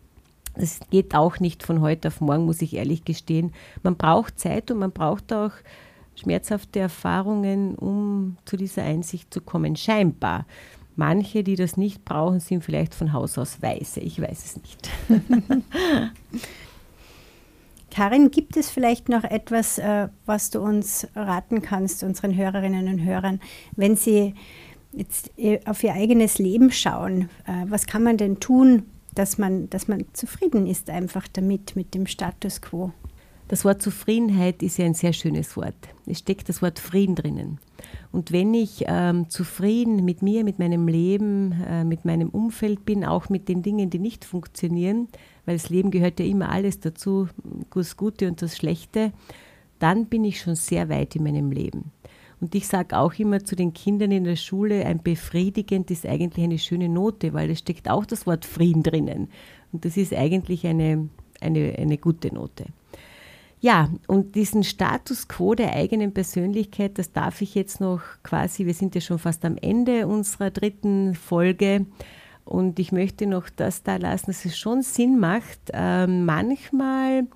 Das 0.58 0.80
geht 0.90 1.14
auch 1.14 1.38
nicht 1.38 1.62
von 1.62 1.80
heute 1.80 2.08
auf 2.08 2.20
morgen, 2.20 2.44
muss 2.44 2.62
ich 2.62 2.74
ehrlich 2.74 3.04
gestehen. 3.04 3.52
Man 3.82 3.96
braucht 3.96 4.38
Zeit 4.38 4.70
und 4.70 4.78
man 4.78 4.90
braucht 4.90 5.32
auch 5.32 5.52
schmerzhafte 6.16 6.80
Erfahrungen, 6.80 7.76
um 7.76 8.36
zu 8.44 8.56
dieser 8.56 8.82
Einsicht 8.82 9.32
zu 9.32 9.40
kommen. 9.40 9.76
Scheinbar. 9.76 10.46
Manche, 10.96 11.44
die 11.44 11.54
das 11.54 11.76
nicht 11.76 12.04
brauchen, 12.04 12.40
sind 12.40 12.64
vielleicht 12.64 12.92
von 12.92 13.12
Haus 13.12 13.38
aus 13.38 13.62
weise. 13.62 14.00
Ich 14.00 14.20
weiß 14.20 14.44
es 14.44 14.56
nicht. 14.56 14.90
Karin, 17.92 18.32
gibt 18.32 18.56
es 18.56 18.68
vielleicht 18.68 19.08
noch 19.08 19.22
etwas, 19.22 19.78
äh, 19.78 20.08
was 20.26 20.50
du 20.50 20.60
uns 20.60 21.06
raten 21.14 21.62
kannst, 21.62 22.02
unseren 22.02 22.36
Hörerinnen 22.36 22.88
und 22.88 23.04
Hörern, 23.04 23.40
wenn 23.76 23.94
sie 23.94 24.34
jetzt 24.92 25.30
äh, 25.38 25.60
auf 25.66 25.84
ihr 25.84 25.94
eigenes 25.94 26.38
Leben 26.38 26.72
schauen? 26.72 27.30
Äh, 27.46 27.66
was 27.68 27.86
kann 27.86 28.02
man 28.02 28.16
denn 28.16 28.40
tun, 28.40 28.82
dass 29.18 29.36
man, 29.36 29.68
dass 29.68 29.88
man 29.88 30.04
zufrieden 30.12 30.66
ist 30.68 30.90
einfach 30.90 31.26
damit, 31.26 31.74
mit 31.74 31.92
dem 31.92 32.06
Status 32.06 32.60
quo. 32.60 32.92
Das 33.48 33.64
Wort 33.64 33.82
Zufriedenheit 33.82 34.62
ist 34.62 34.76
ja 34.76 34.84
ein 34.84 34.94
sehr 34.94 35.12
schönes 35.12 35.56
Wort. 35.56 35.74
Es 36.06 36.20
steckt 36.20 36.48
das 36.48 36.62
Wort 36.62 36.78
Frieden 36.78 37.16
drinnen. 37.16 37.58
Und 38.12 38.30
wenn 38.30 38.54
ich 38.54 38.84
ähm, 38.86 39.28
zufrieden 39.28 40.04
mit 40.04 40.22
mir, 40.22 40.44
mit 40.44 40.58
meinem 40.58 40.86
Leben, 40.86 41.52
äh, 41.66 41.82
mit 41.82 42.04
meinem 42.04 42.28
Umfeld 42.28 42.84
bin, 42.84 43.04
auch 43.04 43.28
mit 43.28 43.48
den 43.48 43.62
Dingen, 43.62 43.90
die 43.90 43.98
nicht 43.98 44.24
funktionieren, 44.24 45.08
weil 45.46 45.56
das 45.56 45.68
Leben 45.68 45.90
gehört 45.90 46.20
ja 46.20 46.26
immer 46.26 46.50
alles 46.50 46.78
dazu, 46.78 47.28
das 47.74 47.96
Gute 47.96 48.28
und 48.28 48.40
das 48.40 48.56
Schlechte, 48.56 49.12
dann 49.80 50.06
bin 50.06 50.24
ich 50.24 50.40
schon 50.40 50.54
sehr 50.54 50.88
weit 50.88 51.16
in 51.16 51.24
meinem 51.24 51.50
Leben. 51.50 51.90
Und 52.40 52.54
ich 52.54 52.68
sage 52.68 52.96
auch 52.96 53.14
immer 53.14 53.44
zu 53.44 53.56
den 53.56 53.74
Kindern 53.74 54.12
in 54.12 54.24
der 54.24 54.36
Schule, 54.36 54.86
ein 54.86 55.02
befriedigend 55.02 55.90
ist 55.90 56.06
eigentlich 56.06 56.44
eine 56.44 56.58
schöne 56.58 56.88
Note, 56.88 57.32
weil 57.32 57.50
es 57.50 57.58
steckt 57.58 57.90
auch 57.90 58.06
das 58.06 58.26
Wort 58.26 58.44
Frieden 58.44 58.82
drinnen. 58.82 59.28
Und 59.72 59.84
das 59.84 59.96
ist 59.96 60.14
eigentlich 60.14 60.66
eine, 60.66 61.08
eine, 61.40 61.74
eine 61.76 61.98
gute 61.98 62.32
Note. 62.32 62.66
Ja, 63.60 63.90
und 64.06 64.36
diesen 64.36 64.62
Status 64.62 65.26
quo 65.26 65.54
der 65.56 65.74
eigenen 65.74 66.14
Persönlichkeit, 66.14 66.96
das 66.96 67.12
darf 67.12 67.42
ich 67.42 67.56
jetzt 67.56 67.80
noch 67.80 68.02
quasi, 68.22 68.66
wir 68.66 68.74
sind 68.74 68.94
ja 68.94 69.00
schon 69.00 69.18
fast 69.18 69.44
am 69.44 69.56
Ende 69.56 70.06
unserer 70.06 70.50
dritten 70.50 71.16
Folge. 71.16 71.86
Und 72.44 72.78
ich 72.78 72.92
möchte 72.92 73.26
noch 73.26 73.50
das 73.50 73.82
da 73.82 73.96
lassen, 73.96 74.26
dass 74.28 74.44
es 74.44 74.56
schon 74.56 74.82
Sinn 74.82 75.18
macht, 75.18 75.58
äh, 75.72 76.06
manchmal 76.06 77.26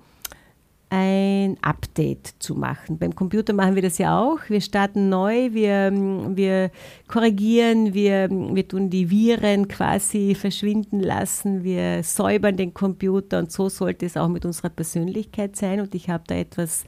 ein 0.95 1.57
Update 1.63 2.35
zu 2.37 2.53
machen. 2.53 2.99
Beim 2.99 3.15
Computer 3.15 3.51
machen 3.51 3.73
wir 3.73 3.81
das 3.81 3.97
ja 3.97 4.19
auch. 4.19 4.37
Wir 4.47 4.61
starten 4.61 5.09
neu, 5.09 5.51
wir, 5.51 5.91
wir 5.91 6.69
korrigieren, 7.07 7.95
wir, 7.95 8.29
wir 8.29 8.67
tun 8.67 8.91
die 8.91 9.09
Viren 9.09 9.67
quasi 9.67 10.35
verschwinden 10.35 10.99
lassen, 10.99 11.63
wir 11.63 12.03
säubern 12.03 12.57
den 12.57 12.75
Computer 12.75 13.39
und 13.39 13.51
so 13.51 13.69
sollte 13.69 14.05
es 14.05 14.15
auch 14.17 14.27
mit 14.27 14.45
unserer 14.45 14.69
Persönlichkeit 14.69 15.55
sein. 15.55 15.79
Und 15.79 15.95
ich 15.95 16.09
habe 16.09 16.25
da 16.27 16.35
etwas 16.35 16.85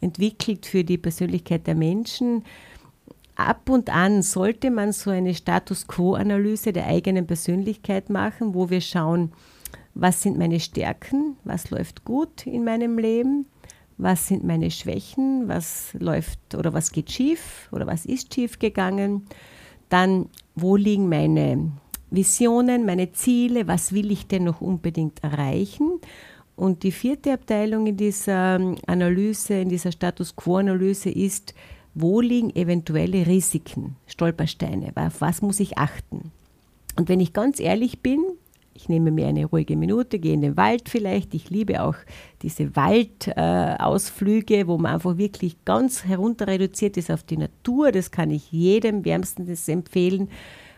entwickelt 0.00 0.64
für 0.64 0.82
die 0.82 0.96
Persönlichkeit 0.96 1.66
der 1.66 1.74
Menschen. 1.74 2.44
Ab 3.36 3.68
und 3.68 3.90
an 3.90 4.22
sollte 4.22 4.70
man 4.70 4.92
so 4.92 5.10
eine 5.10 5.34
Status 5.34 5.86
quo-Analyse 5.86 6.72
der 6.72 6.86
eigenen 6.86 7.26
Persönlichkeit 7.26 8.08
machen, 8.08 8.54
wo 8.54 8.70
wir 8.70 8.80
schauen, 8.80 9.30
was 9.94 10.22
sind 10.22 10.38
meine 10.38 10.60
Stärken, 10.60 11.36
was 11.44 11.70
läuft 11.70 12.04
gut 12.04 12.46
in 12.46 12.64
meinem 12.64 12.98
Leben, 12.98 13.46
was 13.98 14.26
sind 14.28 14.44
meine 14.44 14.70
Schwächen, 14.70 15.48
was 15.48 15.94
läuft 15.98 16.54
oder 16.54 16.72
was 16.72 16.92
geht 16.92 17.10
schief 17.10 17.68
oder 17.72 17.86
was 17.86 18.06
ist 18.06 18.34
schief 18.34 18.58
gegangen. 18.58 19.26
Dann, 19.88 20.28
wo 20.54 20.76
liegen 20.76 21.08
meine 21.08 21.72
Visionen, 22.10 22.84
meine 22.84 23.12
Ziele, 23.12 23.66
was 23.68 23.92
will 23.92 24.10
ich 24.10 24.26
denn 24.26 24.44
noch 24.44 24.60
unbedingt 24.60 25.22
erreichen. 25.22 26.00
Und 26.56 26.82
die 26.82 26.92
vierte 26.92 27.32
Abteilung 27.32 27.86
in 27.86 27.96
dieser 27.96 28.60
Analyse, 28.86 29.54
in 29.54 29.68
dieser 29.68 29.92
Status 29.92 30.36
Quo-Analyse 30.36 31.10
ist, 31.10 31.54
wo 31.94 32.20
liegen 32.20 32.54
eventuelle 32.54 33.26
Risiken, 33.26 33.96
Stolpersteine, 34.06 34.92
auf 34.94 35.20
was 35.20 35.42
muss 35.42 35.60
ich 35.60 35.78
achten. 35.78 36.32
Und 36.96 37.08
wenn 37.08 37.20
ich 37.20 37.32
ganz 37.32 37.60
ehrlich 37.60 38.00
bin, 38.00 38.22
ich 38.74 38.88
nehme 38.88 39.10
mir 39.10 39.26
eine 39.26 39.44
ruhige 39.44 39.76
Minute, 39.76 40.18
gehe 40.18 40.34
in 40.34 40.40
den 40.40 40.56
Wald 40.56 40.88
vielleicht. 40.88 41.34
Ich 41.34 41.50
liebe 41.50 41.82
auch 41.82 41.96
diese 42.42 42.74
Waldausflüge, 42.74 44.58
äh, 44.58 44.66
wo 44.66 44.78
man 44.78 44.94
einfach 44.94 45.18
wirklich 45.18 45.64
ganz 45.64 46.04
herunter 46.04 46.46
reduziert 46.46 46.96
ist 46.96 47.10
auf 47.10 47.22
die 47.22 47.36
Natur. 47.36 47.92
Das 47.92 48.10
kann 48.10 48.30
ich 48.30 48.50
jedem 48.50 49.04
wärmstens 49.04 49.68
empfehlen, 49.68 50.28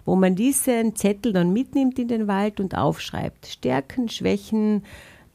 wo 0.05 0.17
man 0.17 0.35
diesen 0.35 0.97
Zettel 0.97 1.33
dann 1.33 1.53
mitnimmt 1.53 1.99
in 1.99 2.09
den 2.09 2.27
Wald 2.27 2.61
und 2.61 2.77
aufschreibt. 2.77 3.47
Stärken, 3.47 4.09
Schwächen, 4.09 4.83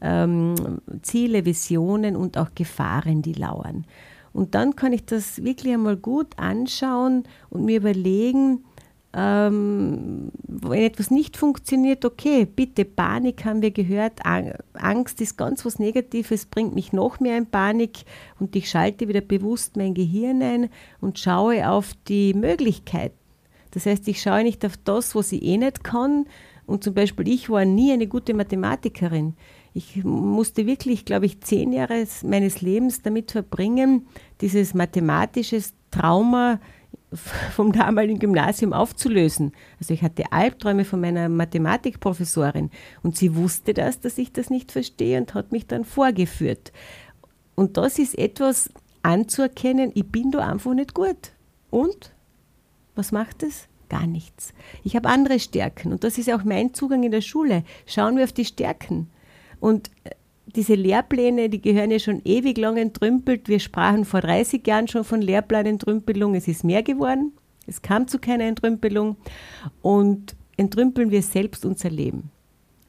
ähm, 0.02 0.56
Ziele, 1.02 1.46
Visionen 1.46 2.16
und 2.16 2.38
auch 2.38 2.50
Gefahren, 2.56 3.22
die 3.22 3.34
lauern. 3.34 3.86
Und 4.32 4.54
dann 4.56 4.76
kann 4.76 4.94
ich 4.94 5.06
das 5.06 5.44
wirklich 5.44 5.74
einmal 5.74 5.98
gut 5.98 6.38
anschauen 6.38 7.24
und 7.50 7.66
mir 7.66 7.78
überlegen, 7.78 8.64
ähm, 9.14 10.32
wenn 10.48 10.82
etwas 10.84 11.10
nicht 11.10 11.36
funktioniert, 11.36 12.06
okay, 12.06 12.46
bitte, 12.46 12.86
Panik 12.86 13.44
haben 13.44 13.62
wir 13.62 13.72
gehört, 13.72 14.20
Angst 14.74 15.20
ist 15.22 15.38
ganz 15.38 15.66
was 15.66 15.80
Negatives, 15.80 16.46
bringt 16.46 16.76
mich 16.76 16.94
noch 16.94 17.20
mehr 17.20 17.38
in 17.38 17.48
Panik 17.48 18.04
und 18.40 18.56
ich 18.56 18.70
schalte 18.70 19.08
wieder 19.08 19.22
bewusst 19.22 19.78
mein 19.78 19.96
Gehirn 19.96 20.44
ein 20.44 20.70
und 21.02 21.18
schaue 21.18 21.70
auf 21.70 21.94
die 22.08 22.36
Möglichkeiten. 22.36 23.16
Das 23.72 23.86
heißt, 23.86 24.08
ich 24.08 24.22
schaue 24.22 24.44
nicht 24.44 24.64
auf 24.66 24.78
das, 24.78 25.16
was 25.16 25.32
ich 25.32 25.44
eh 25.44 25.58
nicht 25.58 25.84
kann. 25.84 26.26
Und 26.66 26.84
zum 26.84 26.94
Beispiel, 26.94 27.28
ich 27.28 27.50
war 27.50 27.66
nie 27.66 27.92
eine 27.92 28.08
gute 28.08 28.34
Mathematikerin. 28.34 29.36
Ich 29.74 30.04
musste 30.04 30.66
wirklich, 30.66 31.06
glaube 31.06 31.26
ich, 31.26 31.42
zehn 31.42 31.72
Jahre 31.72 32.06
meines 32.24 32.62
Lebens 32.62 33.02
damit 33.02 33.32
verbringen, 33.32 34.08
dieses 34.42 34.74
mathematische 34.74 35.62
Trauma 35.92 36.60
vom 37.56 37.72
damaligen 37.72 38.20
Gymnasium 38.20 38.74
aufzulösen. 38.74 39.54
Also 39.80 39.94
ich 39.94 40.02
hatte 40.02 40.32
Albträume 40.32 40.86
von 40.86 41.02
meiner 41.02 41.30
Mathematikprofessorin 41.30 42.70
und 43.04 43.18
sie 43.18 43.36
wusste 43.36 43.74
das, 43.74 44.00
dass 44.00 44.18
ich 44.18 44.32
das 44.32 44.50
nicht 44.50 44.72
verstehe 44.72 45.20
und 45.20 45.34
hat 45.34 45.52
mich 45.52 45.68
dann 45.68 45.86
vorgeführt. 45.86 46.72
Und 47.56 47.78
das 47.78 48.00
ist 48.00 48.18
etwas 48.18 48.70
anzuerkennen, 49.02 49.92
ich 49.96 50.08
bin 50.08 50.32
da 50.32 50.48
einfach 50.48 50.74
nicht 50.74 50.94
gut. 50.94 51.34
Und 51.70 52.14
was 52.96 53.12
macht 53.12 53.44
es? 53.44 53.68
Gar 53.90 54.06
nichts. 54.06 54.54
Ich 54.84 54.96
habe 54.96 55.10
andere 55.10 55.40
Stärken 55.40 55.92
und 55.92 56.04
das 56.04 56.18
ist 56.18 56.32
auch 56.32 56.44
mein 56.44 56.74
Zugang 56.76 57.04
in 57.04 57.12
der 57.12 57.22
Schule. 57.22 57.64
Schauen 57.88 58.18
wir 58.18 58.24
auf 58.24 58.34
die 58.34 58.46
Stärken. 58.46 59.10
Und 59.60 59.90
äh, 60.04 60.12
diese 60.56 60.76
Lehrpläne, 60.76 61.50
die 61.50 61.62
gehören 61.62 61.92
ja 61.92 62.00
schon 62.00 62.22
ewig 62.26 62.58
lang 62.58 62.78
entrümpelt. 62.78 63.48
Wir 63.48 63.60
sprachen 63.60 64.06
vor 64.06 64.22
30 64.22 64.66
Jahren 64.66 64.88
schon 64.88 65.04
von 65.04 65.22
Lehrplanentrümpelung. 65.22 66.36
Es 66.36 66.48
ist 66.48 66.64
mehr 66.64 66.84
geworden. 66.84 67.34
Es 67.68 67.82
kam 67.82 68.08
zu 68.08 68.20
keiner 68.20 68.46
Entrümpelung. 68.46 69.18
Und 69.82 70.36
entrümpeln 70.58 71.12
wir 71.12 71.22
selbst 71.22 71.66
unser 71.66 71.90
Leben. 71.90 72.32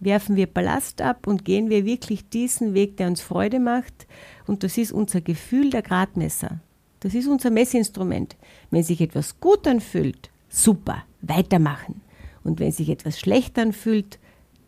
Werfen 0.01 0.37
wir 0.37 0.47
Ballast 0.47 1.03
ab 1.03 1.27
und 1.27 1.45
gehen 1.45 1.69
wir 1.69 1.85
wirklich 1.85 2.29
diesen 2.29 2.73
Weg, 2.73 2.97
der 2.97 3.09
uns 3.09 3.21
Freude 3.21 3.61
macht. 3.61 4.07
Und 4.47 4.65
das 4.65 4.79
ist 4.79 4.93
unser 4.93 5.21
Gefühl 5.21 5.71
der 5.71 5.83
Gradmesser. 5.83 6.61
Das 7.01 7.15
ist 7.15 7.29
unser 7.29 7.51
Messinstrument. 7.51 8.37
Wenn 8.71 8.83
sich 8.83 9.01
etwas 9.01 9.41
gut 9.41 9.67
anfühlt, 9.67 10.31
super, 10.49 11.05
weitermachen. 11.21 12.01
Und 12.43 12.61
wenn 12.61 12.73
sich 12.73 12.89
etwas 12.89 13.21
schlecht 13.21 13.59
anfühlt, 13.59 14.19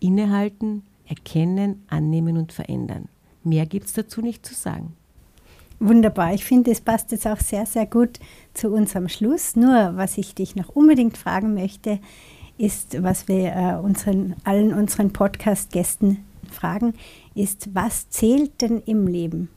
innehalten, 0.00 0.83
erkennen, 1.12 1.85
annehmen 1.88 2.38
und 2.38 2.53
verändern. 2.53 3.09
Mehr 3.44 3.66
gibt 3.66 3.87
es 3.87 3.92
dazu 3.92 4.22
nicht 4.22 4.46
zu 4.46 4.55
sagen. 4.55 4.94
Wunderbar. 5.79 6.33
Ich 6.33 6.44
finde, 6.44 6.70
es 6.70 6.81
passt 6.81 7.11
jetzt 7.12 7.27
auch 7.27 7.40
sehr, 7.40 7.66
sehr 7.66 7.87
gut 7.87 8.20
zu 8.55 8.70
unserem 8.70 9.09
Schluss. 9.09 9.57
Nur, 9.57 9.96
was 9.96 10.16
ich 10.16 10.35
dich 10.35 10.55
noch 10.55 10.68
unbedingt 10.68 11.16
fragen 11.16 11.55
möchte, 11.55 11.98
ist, 12.57 13.03
was 13.03 13.27
wir 13.27 13.53
äh, 13.53 13.75
unseren, 13.83 14.37
allen 14.44 14.72
unseren 14.72 15.12
Podcast-Gästen 15.12 16.25
fragen, 16.51 16.94
ist, 17.35 17.75
was 17.75 18.09
zählt 18.11 18.62
denn 18.62 18.81
im 18.87 19.07
Leben? 19.07 19.48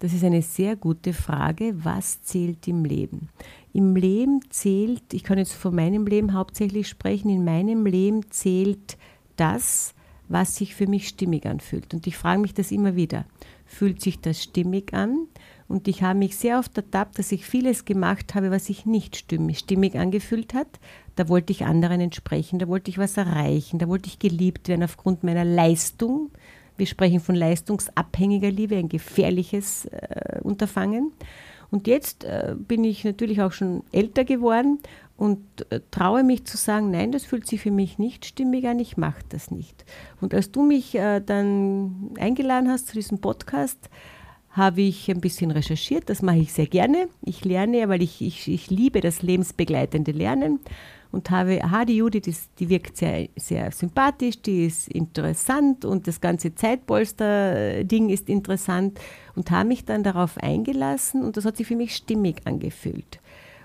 Das 0.00 0.12
ist 0.12 0.24
eine 0.24 0.42
sehr 0.42 0.76
gute 0.76 1.12
Frage. 1.12 1.74
Was 1.84 2.22
zählt 2.22 2.66
im 2.66 2.84
Leben? 2.84 3.28
Im 3.72 3.94
Leben 3.94 4.40
zählt, 4.50 5.14
ich 5.14 5.22
kann 5.22 5.38
jetzt 5.38 5.52
von 5.52 5.74
meinem 5.74 6.06
Leben 6.06 6.34
hauptsächlich 6.34 6.88
sprechen, 6.88 7.30
in 7.30 7.44
meinem 7.44 7.86
Leben 7.86 8.28
zählt 8.30 8.96
das, 9.40 9.94
was 10.28 10.54
sich 10.54 10.74
für 10.74 10.86
mich 10.86 11.08
stimmig 11.08 11.46
anfühlt. 11.46 11.92
Und 11.92 12.06
ich 12.06 12.16
frage 12.16 12.40
mich 12.40 12.54
das 12.54 12.70
immer 12.70 12.94
wieder. 12.94 13.24
Fühlt 13.66 14.00
sich 14.00 14.20
das 14.20 14.42
stimmig 14.42 14.94
an? 14.94 15.26
Und 15.66 15.88
ich 15.88 16.02
habe 16.02 16.18
mich 16.18 16.36
sehr 16.36 16.58
oft 16.58 16.76
ertappt, 16.76 17.18
dass 17.18 17.32
ich 17.32 17.46
vieles 17.46 17.84
gemacht 17.84 18.34
habe, 18.34 18.50
was 18.50 18.66
sich 18.66 18.86
nicht 18.86 19.16
stimmig, 19.16 19.96
angefühlt 19.96 20.54
hat. 20.54 20.80
Da 21.16 21.28
wollte 21.28 21.52
ich 21.52 21.64
anderen 21.64 22.00
entsprechen, 22.00 22.58
da 22.58 22.68
wollte 22.68 22.90
ich 22.90 22.98
was 22.98 23.16
erreichen, 23.16 23.78
da 23.78 23.88
wollte 23.88 24.08
ich 24.08 24.18
geliebt 24.18 24.68
werden 24.68 24.82
aufgrund 24.82 25.22
meiner 25.22 25.44
Leistung. 25.44 26.30
Wir 26.76 26.86
sprechen 26.86 27.20
von 27.20 27.34
leistungsabhängiger 27.34 28.50
Liebe, 28.50 28.76
ein 28.76 28.88
gefährliches 28.88 29.84
äh, 29.86 30.40
Unterfangen. 30.42 31.12
Und 31.70 31.86
jetzt 31.86 32.24
äh, 32.24 32.56
bin 32.56 32.82
ich 32.84 33.04
natürlich 33.04 33.42
auch 33.42 33.52
schon 33.52 33.84
älter 33.92 34.24
geworden 34.24 34.78
und 35.20 35.70
äh, 35.70 35.80
traue 35.90 36.24
mich 36.24 36.46
zu 36.46 36.56
sagen, 36.56 36.90
nein, 36.90 37.12
das 37.12 37.26
fühlt 37.26 37.46
sich 37.46 37.60
für 37.60 37.70
mich 37.70 37.98
nicht 37.98 38.24
stimmig 38.24 38.66
an, 38.66 38.78
ich 38.78 38.96
mache 38.96 39.22
das 39.28 39.50
nicht. 39.50 39.84
Und 40.22 40.32
als 40.32 40.50
du 40.50 40.62
mich 40.62 40.94
äh, 40.94 41.20
dann 41.20 42.12
eingeladen 42.18 42.70
hast 42.70 42.86
zu 42.86 42.94
diesem 42.94 43.20
Podcast, 43.20 43.90
habe 44.48 44.80
ich 44.80 45.10
ein 45.10 45.20
bisschen 45.20 45.50
recherchiert, 45.50 46.08
das 46.08 46.22
mache 46.22 46.38
ich 46.38 46.54
sehr 46.54 46.66
gerne. 46.66 47.08
Ich 47.20 47.44
lerne, 47.44 47.90
weil 47.90 48.00
ich, 48.00 48.22
ich, 48.22 48.48
ich 48.48 48.70
liebe 48.70 49.02
das 49.02 49.20
lebensbegleitende 49.20 50.12
Lernen 50.12 50.58
und 51.12 51.30
habe, 51.30 51.62
aha, 51.62 51.84
die 51.84 51.96
Judith, 51.96 52.26
ist, 52.26 52.50
die 52.58 52.70
wirkt 52.70 52.96
sehr, 52.96 53.28
sehr 53.36 53.72
sympathisch, 53.72 54.40
die 54.40 54.64
ist 54.64 54.88
interessant 54.88 55.84
und 55.84 56.06
das 56.06 56.22
ganze 56.22 56.54
Zeitpolster-Ding 56.54 58.08
ist 58.08 58.30
interessant 58.30 58.98
und 59.36 59.50
habe 59.50 59.68
mich 59.68 59.84
dann 59.84 60.02
darauf 60.02 60.38
eingelassen 60.38 61.22
und 61.22 61.36
das 61.36 61.44
hat 61.44 61.58
sich 61.58 61.66
für 61.66 61.76
mich 61.76 61.94
stimmig 61.94 62.46
angefühlt. 62.46 63.20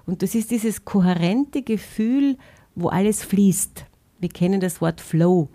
Und 0.05 0.21
das 0.21 0.35
ist 0.35 0.51
dieses 0.51 0.85
kohärente 0.85 1.61
Gefühl, 1.61 2.37
wo 2.75 2.89
alles 2.89 3.23
fließt. 3.23 3.85
Wir 4.19 4.29
kennen 4.29 4.59
das 4.59 4.81
Wort 4.81 5.01
Flow. 5.01 5.49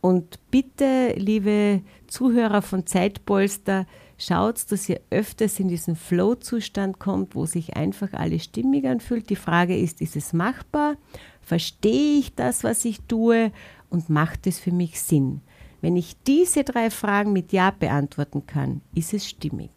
Und 0.00 0.38
bitte, 0.50 1.14
liebe 1.16 1.82
Zuhörer 2.08 2.62
von 2.62 2.86
Zeitpolster, 2.86 3.86
schaut, 4.18 4.70
dass 4.70 4.88
ihr 4.88 5.00
öfters 5.10 5.60
in 5.60 5.68
diesen 5.68 5.96
Flow-Zustand 5.96 6.98
kommt, 6.98 7.34
wo 7.34 7.46
sich 7.46 7.76
einfach 7.76 8.12
alles 8.12 8.44
stimmig 8.44 8.86
anfühlt. 8.86 9.30
Die 9.30 9.36
Frage 9.36 9.76
ist, 9.76 10.00
ist 10.00 10.16
es 10.16 10.32
machbar? 10.32 10.96
Verstehe 11.40 12.18
ich 12.18 12.34
das, 12.34 12.64
was 12.64 12.84
ich 12.84 13.00
tue? 13.02 13.52
Und 13.90 14.08
macht 14.08 14.46
es 14.46 14.58
für 14.58 14.72
mich 14.72 15.00
Sinn? 15.00 15.40
Wenn 15.80 15.96
ich 15.96 16.16
diese 16.26 16.64
drei 16.64 16.90
Fragen 16.90 17.32
mit 17.32 17.52
Ja 17.52 17.70
beantworten 17.70 18.46
kann, 18.46 18.80
ist 18.94 19.12
es 19.12 19.28
stimmig, 19.28 19.70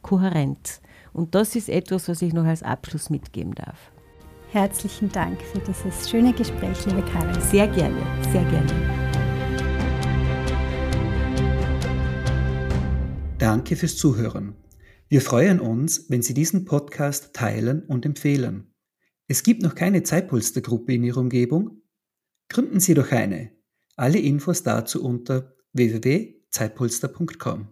kohärent. 0.00 0.80
Und 1.12 1.34
das 1.34 1.56
ist 1.56 1.68
etwas, 1.68 2.08
was 2.08 2.22
ich 2.22 2.32
noch 2.32 2.44
als 2.44 2.62
Abschluss 2.62 3.10
mitgeben 3.10 3.54
darf. 3.54 3.92
Herzlichen 4.50 5.10
Dank 5.10 5.40
für 5.42 5.60
dieses 5.60 6.10
schöne 6.10 6.32
Gespräch, 6.32 6.84
liebe 6.86 7.02
Karin. 7.02 7.40
Sehr 7.40 7.68
gerne, 7.68 8.00
sehr 8.32 8.44
gerne. 8.44 9.02
Danke 13.38 13.76
fürs 13.76 13.96
Zuhören. 13.96 14.54
Wir 15.08 15.20
freuen 15.20 15.60
uns, 15.60 16.08
wenn 16.08 16.22
Sie 16.22 16.32
diesen 16.32 16.64
Podcast 16.64 17.34
teilen 17.34 17.82
und 17.82 18.06
empfehlen. 18.06 18.72
Es 19.26 19.42
gibt 19.42 19.62
noch 19.62 19.74
keine 19.74 20.02
Zeitpolstergruppe 20.02 20.94
in 20.94 21.04
Ihrer 21.04 21.20
Umgebung? 21.20 21.82
Gründen 22.48 22.80
Sie 22.80 22.94
doch 22.94 23.10
eine. 23.10 23.52
Alle 23.96 24.18
Infos 24.18 24.62
dazu 24.62 25.02
unter 25.04 25.54
www.zeitpolster.com. 25.72 27.68